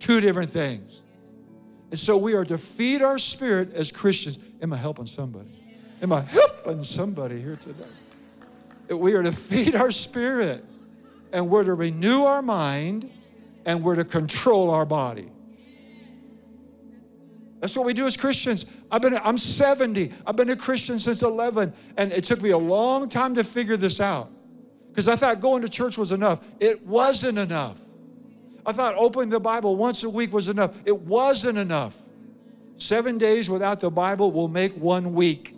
two 0.00 0.20
different 0.20 0.50
things. 0.50 1.00
And 1.90 1.98
so 1.98 2.16
we 2.16 2.34
are 2.34 2.44
to 2.44 2.58
feed 2.58 3.02
our 3.02 3.18
spirit 3.18 3.72
as 3.74 3.92
Christians. 3.92 4.38
Am 4.60 4.72
I 4.72 4.76
helping 4.76 5.06
somebody? 5.06 5.50
Am 6.02 6.12
I 6.12 6.22
helping 6.22 6.82
somebody 6.82 7.40
here 7.40 7.56
today? 7.56 8.94
We 8.94 9.14
are 9.14 9.22
to 9.22 9.32
feed 9.32 9.76
our 9.76 9.92
spirit 9.92 10.64
and 11.32 11.48
we're 11.48 11.64
to 11.64 11.74
renew 11.74 12.24
our 12.24 12.42
mind 12.42 13.10
and 13.64 13.82
we're 13.84 13.94
to 13.94 14.04
control 14.04 14.70
our 14.70 14.84
body. 14.84 15.30
That's 17.62 17.76
what 17.76 17.86
we 17.86 17.94
do 17.94 18.06
as 18.06 18.16
Christians. 18.16 18.66
I've 18.90 19.02
been, 19.02 19.16
I'm 19.22 19.38
70. 19.38 20.12
I've 20.26 20.34
been 20.34 20.50
a 20.50 20.56
Christian 20.56 20.98
since 20.98 21.22
11, 21.22 21.72
and 21.96 22.12
it 22.12 22.24
took 22.24 22.42
me 22.42 22.50
a 22.50 22.58
long 22.58 23.08
time 23.08 23.36
to 23.36 23.44
figure 23.44 23.76
this 23.76 24.00
out 24.00 24.32
because 24.88 25.06
I 25.06 25.14
thought 25.14 25.40
going 25.40 25.62
to 25.62 25.68
church 25.68 25.96
was 25.96 26.10
enough. 26.10 26.44
It 26.58 26.84
wasn't 26.84 27.38
enough. 27.38 27.78
I 28.66 28.72
thought 28.72 28.96
opening 28.96 29.28
the 29.28 29.38
Bible 29.38 29.76
once 29.76 30.02
a 30.02 30.10
week 30.10 30.32
was 30.32 30.48
enough. 30.48 30.76
It 30.84 31.02
wasn't 31.02 31.56
enough. 31.56 31.96
Seven 32.78 33.16
days 33.16 33.48
without 33.48 33.78
the 33.78 33.92
Bible 33.92 34.32
will 34.32 34.48
make 34.48 34.74
one 34.74 35.14
week. 35.14 35.54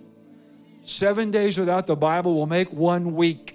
Seven 0.83 1.31
days 1.31 1.57
without 1.57 1.87
the 1.87 1.97
Bible 1.97 2.35
will 2.35 2.47
make 2.47 2.71
one 2.71 3.15
week. 3.15 3.54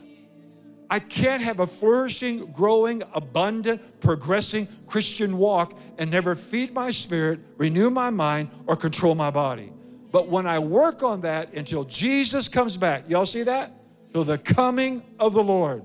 I 0.89 0.99
can't 0.99 1.43
have 1.43 1.59
a 1.59 1.67
flourishing, 1.67 2.51
growing, 2.51 3.03
abundant, 3.13 4.01
progressing 4.01 4.67
Christian 4.87 5.37
walk 5.37 5.77
and 5.97 6.09
never 6.09 6.35
feed 6.35 6.73
my 6.73 6.89
spirit, 6.89 7.39
renew 7.57 7.89
my 7.89 8.09
mind, 8.09 8.49
or 8.65 8.75
control 8.75 9.13
my 9.13 9.29
body. 9.29 9.71
But 10.11 10.29
when 10.29 10.47
I 10.47 10.57
work 10.57 11.03
on 11.03 11.21
that 11.21 11.53
until 11.53 11.83
Jesus 11.83 12.47
comes 12.47 12.75
back, 12.75 13.07
y'all 13.07 13.27
see 13.27 13.43
that? 13.43 13.71
Till 14.13 14.23
the 14.23 14.39
coming 14.39 15.03
of 15.19 15.33
the 15.33 15.43
Lord. 15.43 15.83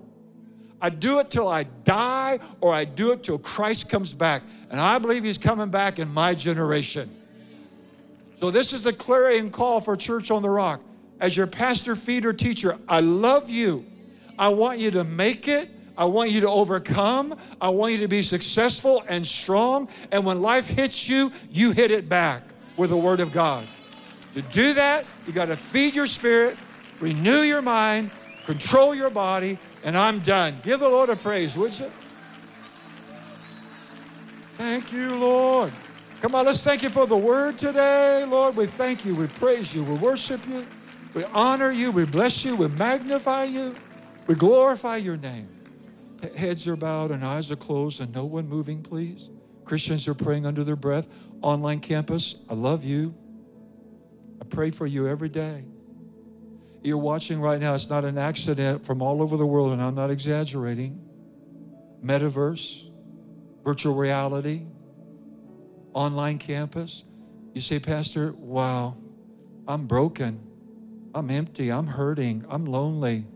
I 0.81 0.89
do 0.89 1.19
it 1.19 1.31
till 1.31 1.49
I 1.49 1.65
die, 1.85 2.39
or 2.61 2.73
I 2.73 2.85
do 2.85 3.13
it 3.13 3.23
till 3.23 3.39
Christ 3.39 3.91
comes 3.91 4.15
back. 4.15 4.43
And 4.71 4.81
I 4.81 4.99
believe 4.99 5.25
He's 5.25 5.39
coming 5.39 5.69
back 5.69 5.99
in 5.99 6.13
my 6.13 6.35
generation. 6.35 7.15
So, 8.37 8.51
this 8.51 8.73
is 8.73 8.83
the 8.83 8.93
clarion 8.93 9.51
call 9.51 9.81
for 9.81 9.97
Church 9.97 10.31
on 10.31 10.43
the 10.43 10.51
Rock 10.51 10.81
as 11.21 11.37
your 11.37 11.47
pastor, 11.47 11.97
feeder, 11.97 12.33
teacher, 12.33 12.77
I 12.89 13.01
love 13.01 13.49
you. 13.49 13.87
I 14.39 14.49
want 14.49 14.79
you 14.79 14.91
to 14.93 15.05
make 15.05 15.49
it. 15.49 15.69
I 15.97 16.07
want 16.07 16.31
you 16.31 16.41
to 16.41 16.49
overcome. 16.49 17.39
I 17.61 17.69
want 17.69 17.93
you 17.93 17.99
to 18.01 18.09
be 18.09 18.23
successful 18.23 19.05
and 19.09 19.27
strong. 19.27 19.89
And 20.11 20.25
when 20.27 20.43
life 20.43 20.67
hits 20.67 21.09
you, 21.09 21.31
you 21.51 21.71
hit 21.71 21.91
it 21.91 22.09
back 22.09 22.43
with 22.77 22.91
the 22.91 22.97
Word 22.97 23.21
of 23.21 23.33
God. 23.33 23.69
To 24.35 24.43
do 24.43 24.75
that, 24.75 25.05
you 25.27 25.33
got 25.33 25.47
to 25.47 25.57
feed 25.57 25.95
your 25.95 26.09
spirit, 26.09 26.57
renew 27.01 27.43
your 27.43 27.63
mind, 27.63 28.11
control 28.47 28.95
your 28.95 29.11
body, 29.11 29.59
and 29.85 29.97
I'm 29.97 30.19
done. 30.21 30.59
Give 30.63 30.81
the 30.81 30.89
Lord 30.89 31.11
a 31.11 31.17
praise, 31.17 31.57
would 31.57 31.79
you? 31.79 31.91
Thank 34.57 34.93
you, 34.93 35.15
Lord. 35.15 35.73
Come 36.21 36.35
on, 36.35 36.47
let's 36.47 36.65
thank 36.65 36.83
you 36.83 36.91
for 36.91 37.07
the 37.07 37.17
word 37.17 37.59
today, 37.59 38.25
Lord. 38.25 38.57
We 38.57 38.67
thank 38.67 39.05
you, 39.05 39.15
we 39.15 39.27
praise 39.27 39.75
you, 39.75 39.85
we 39.85 39.95
worship 39.95 40.41
you. 40.49 40.67
We 41.13 41.23
honor 41.27 41.71
you, 41.71 41.93
we 41.93 42.05
bless 42.07 42.45
you, 42.45 42.57
we 42.57 42.67
magnify 42.69 43.45
you, 43.45 43.75
we 44.27 44.35
glorify 44.35 44.97
your 44.97 45.17
name. 45.17 45.49
Heads 46.37 46.67
are 46.67 46.77
bowed 46.77 47.11
and 47.11 47.25
eyes 47.25 47.51
are 47.51 47.57
closed, 47.57 48.01
and 48.01 48.13
no 48.15 48.25
one 48.25 48.49
moving, 48.49 48.83
please. 48.83 49.31
Christians 49.65 50.09
are 50.09 50.15
praying 50.15 50.47
under 50.47 50.65
their 50.65 50.77
breath. 50.77 51.07
Online 51.43 51.81
campus, 51.81 52.37
I 52.49 52.55
love 52.55 52.85
you. 52.85 53.15
I 54.41 54.45
pray 54.45 54.71
for 54.71 54.87
you 54.87 55.07
every 55.07 55.29
day. 55.29 55.65
You're 56.83 56.99
watching 56.99 57.41
right 57.41 57.61
now, 57.61 57.75
it's 57.75 57.89
not 57.89 58.05
an 58.05 58.19
accident 58.19 58.85
from 58.85 59.01
all 59.01 59.23
over 59.23 59.37
the 59.37 59.47
world, 59.47 59.73
and 59.73 59.83
I'm 59.83 59.95
not 59.95 60.11
exaggerating. 60.11 61.01
Metaverse, 62.03 62.91
virtual 63.65 63.95
reality, 63.95 64.67
online 65.95 66.39
campus. 66.39 67.05
You 67.55 67.63
say, 67.63 67.79
Pastor, 67.79 68.33
wow, 68.33 68.97
I'm 69.67 69.87
broken. 69.87 70.41
I'm 71.15 71.31
empty. 71.31 71.71
I'm 71.71 71.87
hurting. 71.87 72.45
I'm 72.51 72.67
lonely. 72.67 73.27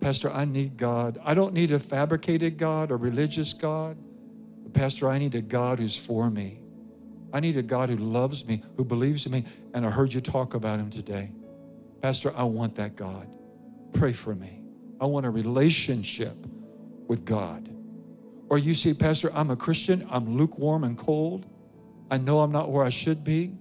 Pastor, 0.00 0.30
I 0.30 0.44
need 0.44 0.76
God. 0.76 1.18
I 1.24 1.34
don't 1.34 1.54
need 1.54 1.70
a 1.70 1.78
fabricated 1.78 2.56
God 2.56 2.90
or 2.90 2.96
religious 2.96 3.52
God. 3.52 3.96
But 4.62 4.72
Pastor, 4.72 5.08
I 5.08 5.18
need 5.18 5.34
a 5.34 5.42
God 5.42 5.78
who's 5.80 5.96
for 5.96 6.30
me. 6.30 6.60
I 7.32 7.40
need 7.40 7.56
a 7.56 7.62
God 7.62 7.88
who 7.90 7.96
loves 7.96 8.46
me, 8.46 8.62
who 8.76 8.84
believes 8.84 9.26
in 9.26 9.32
me, 9.32 9.44
and 9.74 9.84
I 9.84 9.90
heard 9.90 10.12
you 10.12 10.20
talk 10.20 10.54
about 10.54 10.78
him 10.78 10.88
today. 10.88 11.30
Pastor, 12.00 12.32
I 12.36 12.44
want 12.44 12.76
that 12.76 12.96
God. 12.96 13.28
Pray 13.92 14.12
for 14.12 14.34
me. 14.34 14.62
I 15.00 15.06
want 15.06 15.26
a 15.26 15.30
relationship 15.30 16.36
with 17.06 17.24
God. 17.24 17.68
Or 18.48 18.58
you 18.58 18.74
say, 18.74 18.94
Pastor, 18.94 19.30
I'm 19.34 19.50
a 19.50 19.56
Christian, 19.56 20.06
I'm 20.10 20.36
lukewarm 20.36 20.84
and 20.84 20.96
cold. 20.96 21.46
I 22.10 22.16
know 22.18 22.40
I'm 22.40 22.52
not 22.52 22.70
where 22.70 22.84
I 22.84 22.88
should 22.88 23.24
be. 23.24 23.52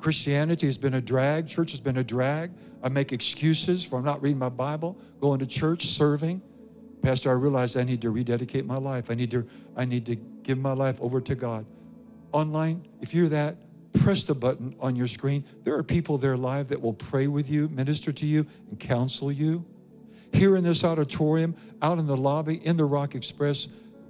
Christianity 0.00 0.66
has 0.66 0.78
been 0.78 0.94
a 0.94 1.00
drag, 1.00 1.46
church 1.46 1.70
has 1.70 1.80
been 1.80 1.98
a 1.98 2.04
drag. 2.04 2.50
I 2.82 2.88
make 2.88 3.12
excuses 3.12 3.84
for 3.84 4.02
not 4.02 4.22
reading 4.22 4.38
my 4.38 4.48
Bible, 4.48 4.98
going 5.20 5.38
to 5.38 5.46
church, 5.46 5.86
serving. 5.86 6.42
Pastor, 7.02 7.30
I 7.30 7.34
realize 7.34 7.76
I 7.76 7.84
need 7.84 8.02
to 8.02 8.10
rededicate 8.10 8.64
my 8.64 8.76
life. 8.76 9.10
I 9.10 9.14
need 9.14 9.30
to, 9.32 9.46
I 9.76 9.84
need 9.84 10.06
to 10.06 10.16
give 10.16 10.58
my 10.58 10.72
life 10.72 11.00
over 11.00 11.20
to 11.20 11.34
God. 11.34 11.66
Online, 12.32 12.86
if 13.00 13.14
you're 13.14 13.28
that, 13.28 13.56
press 13.92 14.24
the 14.24 14.34
button 14.34 14.74
on 14.80 14.96
your 14.96 15.06
screen. 15.06 15.44
There 15.64 15.74
are 15.74 15.82
people 15.82 16.18
there 16.18 16.36
live 16.36 16.68
that 16.68 16.80
will 16.80 16.94
pray 16.94 17.26
with 17.26 17.50
you, 17.50 17.68
minister 17.68 18.12
to 18.12 18.26
you, 18.26 18.46
and 18.70 18.78
counsel 18.78 19.30
you. 19.30 19.64
Here 20.32 20.56
in 20.56 20.64
this 20.64 20.82
auditorium, 20.82 21.54
out 21.82 21.98
in 21.98 22.06
the 22.06 22.16
lobby, 22.16 22.64
in 22.64 22.76
the 22.76 22.84
Rock 22.84 23.14
Express, 23.14 23.68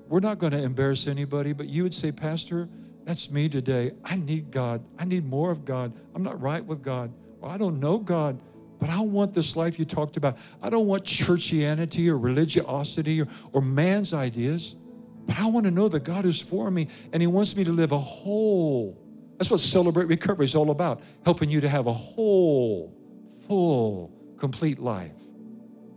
we're 0.08 0.20
not 0.20 0.38
going 0.38 0.52
to 0.52 0.62
embarrass 0.62 1.06
anybody, 1.06 1.52
but 1.52 1.68
you 1.68 1.82
would 1.82 1.94
say, 1.94 2.12
Pastor, 2.12 2.68
that's 3.04 3.30
me 3.30 3.48
today. 3.48 3.92
I 4.04 4.16
need 4.16 4.50
God. 4.50 4.84
I 4.98 5.04
need 5.04 5.26
more 5.26 5.50
of 5.50 5.64
God. 5.64 5.92
I'm 6.14 6.22
not 6.22 6.40
right 6.40 6.64
with 6.64 6.82
God. 6.82 7.12
Well, 7.40 7.50
I 7.50 7.58
don't 7.58 7.80
know 7.80 7.98
God, 7.98 8.38
but 8.82 8.90
I 8.90 9.00
want 9.00 9.32
this 9.32 9.54
life 9.54 9.78
you 9.78 9.84
talked 9.84 10.16
about. 10.16 10.36
I 10.60 10.68
don't 10.68 10.88
want 10.88 11.04
churchianity 11.04 12.08
or 12.08 12.18
religiosity 12.18 13.22
or, 13.22 13.28
or 13.52 13.62
man's 13.62 14.12
ideas, 14.12 14.74
but 15.24 15.38
I 15.38 15.46
want 15.46 15.66
to 15.66 15.70
know 15.70 15.86
that 15.86 16.02
God 16.02 16.24
is 16.24 16.40
for 16.40 16.68
me 16.68 16.88
and 17.12 17.22
He 17.22 17.28
wants 17.28 17.54
me 17.54 17.62
to 17.62 17.70
live 17.70 17.92
a 17.92 17.98
whole. 17.98 19.00
That's 19.38 19.52
what 19.52 19.60
Celebrate 19.60 20.06
Recovery 20.06 20.46
is 20.46 20.56
all 20.56 20.72
about, 20.72 21.00
helping 21.24 21.48
you 21.48 21.60
to 21.60 21.68
have 21.68 21.86
a 21.86 21.92
whole, 21.92 22.92
full, 23.46 24.12
complete 24.36 24.80
life. 24.80 25.14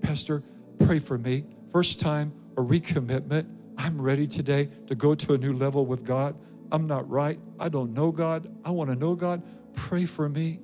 Pastor, 0.02 0.43
pray 0.78 1.00
for 1.00 1.17
me. 1.17 1.43
First 1.71 2.00
time, 2.00 2.34
a 2.56 2.62
recommitment. 2.62 3.48
I'm 3.80 4.00
ready 4.00 4.28
today 4.28 4.69
to 4.86 4.93
go 4.93 5.15
to 5.15 5.34
a 5.34 5.39
new 5.39 5.54
level 5.54 5.88
with 5.88 6.04
God. 6.04 6.36
I'm 6.71 6.86
not 6.86 7.10
right. 7.10 7.39
I 7.60 7.67
don't 7.67 7.93
know 7.93 8.12
God. 8.12 8.48
I 8.63 8.69
want 8.69 8.91
to 8.91 8.95
know 8.95 9.15
God. 9.15 9.41
Pray 9.74 10.06
for 10.06 10.30
me. 10.30 10.60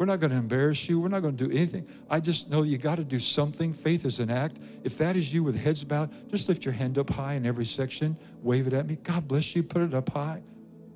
We're 0.00 0.06
not 0.06 0.18
going 0.18 0.30
to 0.30 0.38
embarrass 0.38 0.88
you. 0.88 0.98
We're 0.98 1.08
not 1.08 1.20
going 1.20 1.36
to 1.36 1.44
do 1.46 1.54
anything. 1.54 1.86
I 2.08 2.20
just 2.20 2.48
know 2.48 2.62
you 2.62 2.78
got 2.78 2.94
to 2.94 3.04
do 3.04 3.18
something. 3.18 3.74
Faith 3.74 4.06
is 4.06 4.18
an 4.18 4.30
act. 4.30 4.56
If 4.82 4.96
that 4.96 5.14
is 5.14 5.34
you 5.34 5.44
with 5.44 5.60
heads 5.60 5.84
bowed, 5.84 6.30
just 6.30 6.48
lift 6.48 6.64
your 6.64 6.72
hand 6.72 6.96
up 6.96 7.10
high 7.10 7.34
in 7.34 7.44
every 7.44 7.66
section. 7.66 8.16
Wave 8.40 8.66
it 8.66 8.72
at 8.72 8.86
me. 8.86 8.96
God 9.02 9.28
bless 9.28 9.54
you. 9.54 9.62
Put 9.62 9.82
it 9.82 9.92
up 9.92 10.08
high. 10.08 10.42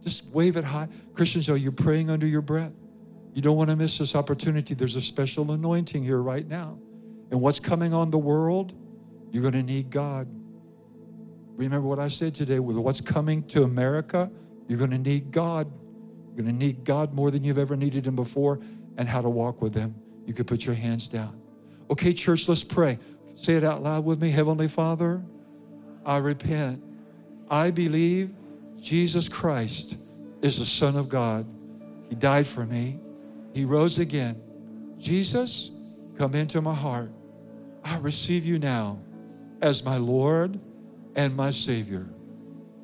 Just 0.02 0.24
wave 0.28 0.56
it 0.56 0.64
high. 0.64 0.88
Christians, 1.12 1.50
are 1.50 1.56
you 1.58 1.70
praying 1.70 2.08
under 2.08 2.26
your 2.26 2.40
breath? 2.40 2.72
You 3.34 3.42
don't 3.42 3.58
want 3.58 3.68
to 3.68 3.76
miss 3.76 3.98
this 3.98 4.14
opportunity. 4.14 4.72
There's 4.72 4.96
a 4.96 5.02
special 5.02 5.52
anointing 5.52 6.02
here 6.02 6.22
right 6.22 6.48
now. 6.48 6.78
And 7.30 7.42
what's 7.42 7.60
coming 7.60 7.92
on 7.92 8.10
the 8.10 8.16
world, 8.16 8.72
you're 9.32 9.42
going 9.42 9.52
to 9.52 9.62
need 9.62 9.90
God. 9.90 10.26
Remember 11.56 11.86
what 11.86 11.98
I 11.98 12.08
said 12.08 12.34
today 12.34 12.58
with 12.58 12.78
what's 12.78 13.02
coming 13.02 13.42
to 13.48 13.64
America? 13.64 14.32
You're 14.66 14.78
going 14.78 14.92
to 14.92 14.98
need 14.98 15.30
God. 15.30 15.70
You're 16.34 16.46
going 16.46 16.58
to 16.58 16.66
need 16.66 16.84
God 16.84 17.12
more 17.12 17.30
than 17.30 17.44
you've 17.44 17.58
ever 17.58 17.76
needed 17.76 18.06
Him 18.06 18.16
before 18.16 18.60
and 18.96 19.08
how 19.08 19.22
to 19.22 19.28
walk 19.28 19.60
with 19.60 19.72
them. 19.72 19.94
You 20.26 20.34
could 20.34 20.46
put 20.46 20.64
your 20.64 20.74
hands 20.74 21.08
down. 21.08 21.40
Okay, 21.90 22.12
church, 22.12 22.48
let's 22.48 22.64
pray. 22.64 22.98
Say 23.34 23.54
it 23.54 23.64
out 23.64 23.82
loud 23.82 24.04
with 24.04 24.20
me 24.20 24.30
Heavenly 24.30 24.68
Father, 24.68 25.22
I 26.06 26.18
repent. 26.18 26.82
I 27.50 27.70
believe 27.70 28.32
Jesus 28.80 29.28
Christ 29.28 29.98
is 30.40 30.58
the 30.58 30.64
Son 30.64 30.96
of 30.96 31.08
God. 31.08 31.46
He 32.08 32.14
died 32.14 32.46
for 32.46 32.64
me, 32.64 33.00
He 33.52 33.64
rose 33.64 33.98
again. 33.98 34.40
Jesus, 34.98 35.72
come 36.16 36.34
into 36.34 36.60
my 36.60 36.74
heart. 36.74 37.10
I 37.82 37.98
receive 37.98 38.46
you 38.46 38.58
now 38.58 39.00
as 39.60 39.84
my 39.84 39.98
Lord 39.98 40.58
and 41.16 41.36
my 41.36 41.50
Savior. 41.50 42.06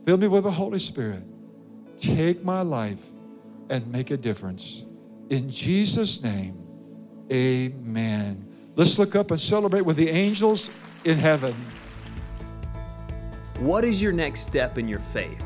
Fill 0.04 0.18
me 0.18 0.28
with 0.28 0.44
the 0.44 0.50
Holy 0.50 0.78
Spirit. 0.78 1.22
Take 1.98 2.44
my 2.44 2.62
life 2.62 3.04
and 3.68 3.86
make 3.92 4.10
a 4.10 4.16
difference. 4.16 4.84
In 5.30 5.48
Jesus' 5.48 6.22
name, 6.24 6.58
amen. 7.32 8.48
Let's 8.74 8.98
look 8.98 9.14
up 9.14 9.30
and 9.30 9.40
celebrate 9.40 9.82
with 9.82 9.96
the 9.96 10.08
angels 10.08 10.70
in 11.04 11.18
heaven. 11.18 11.54
What 13.60 13.84
is 13.84 14.02
your 14.02 14.10
next 14.10 14.40
step 14.40 14.76
in 14.76 14.88
your 14.88 14.98
faith? 14.98 15.44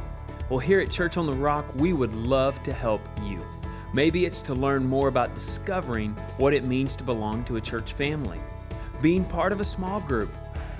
Well, 0.48 0.58
here 0.58 0.80
at 0.80 0.90
Church 0.90 1.18
on 1.18 1.26
the 1.26 1.34
Rock, 1.34 1.66
we 1.76 1.92
would 1.92 2.14
love 2.14 2.62
to 2.62 2.72
help 2.72 3.02
you. 3.24 3.44
Maybe 3.92 4.24
it's 4.24 4.40
to 4.42 4.54
learn 4.54 4.86
more 4.86 5.08
about 5.08 5.34
discovering 5.34 6.12
what 6.38 6.54
it 6.54 6.64
means 6.64 6.96
to 6.96 7.04
belong 7.04 7.44
to 7.44 7.56
a 7.56 7.60
church 7.60 7.92
family, 7.92 8.40
being 9.02 9.22
part 9.22 9.52
of 9.52 9.60
a 9.60 9.64
small 9.64 10.00
group, 10.00 10.30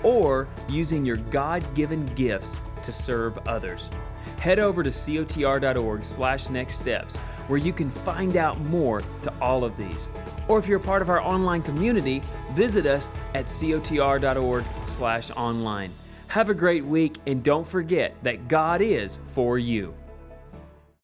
or 0.01 0.47
using 0.67 1.05
your 1.05 1.17
God-given 1.17 2.07
gifts 2.15 2.59
to 2.81 2.91
serve 2.91 3.37
others. 3.47 3.91
Head 4.39 4.59
over 4.59 4.81
to 4.81 4.89
cotr.org 4.89 6.03
slash 6.03 6.49
next 6.49 6.77
steps 6.77 7.19
where 7.47 7.59
you 7.59 7.73
can 7.73 7.89
find 7.89 8.37
out 8.37 8.59
more 8.61 9.01
to 9.21 9.33
all 9.41 9.63
of 9.63 9.75
these. 9.77 10.07
Or 10.47 10.59
if 10.59 10.67
you're 10.67 10.79
a 10.79 10.83
part 10.83 11.01
of 11.01 11.09
our 11.09 11.21
online 11.21 11.61
community, 11.61 12.21
visit 12.53 12.85
us 12.85 13.09
at 13.33 13.45
cotr.org 13.45 14.65
slash 14.85 15.31
online. 15.31 15.91
Have 16.27 16.49
a 16.49 16.53
great 16.53 16.85
week 16.85 17.17
and 17.27 17.43
don't 17.43 17.67
forget 17.67 18.15
that 18.23 18.47
God 18.47 18.81
is 18.81 19.19
for 19.25 19.57
you. 19.57 19.93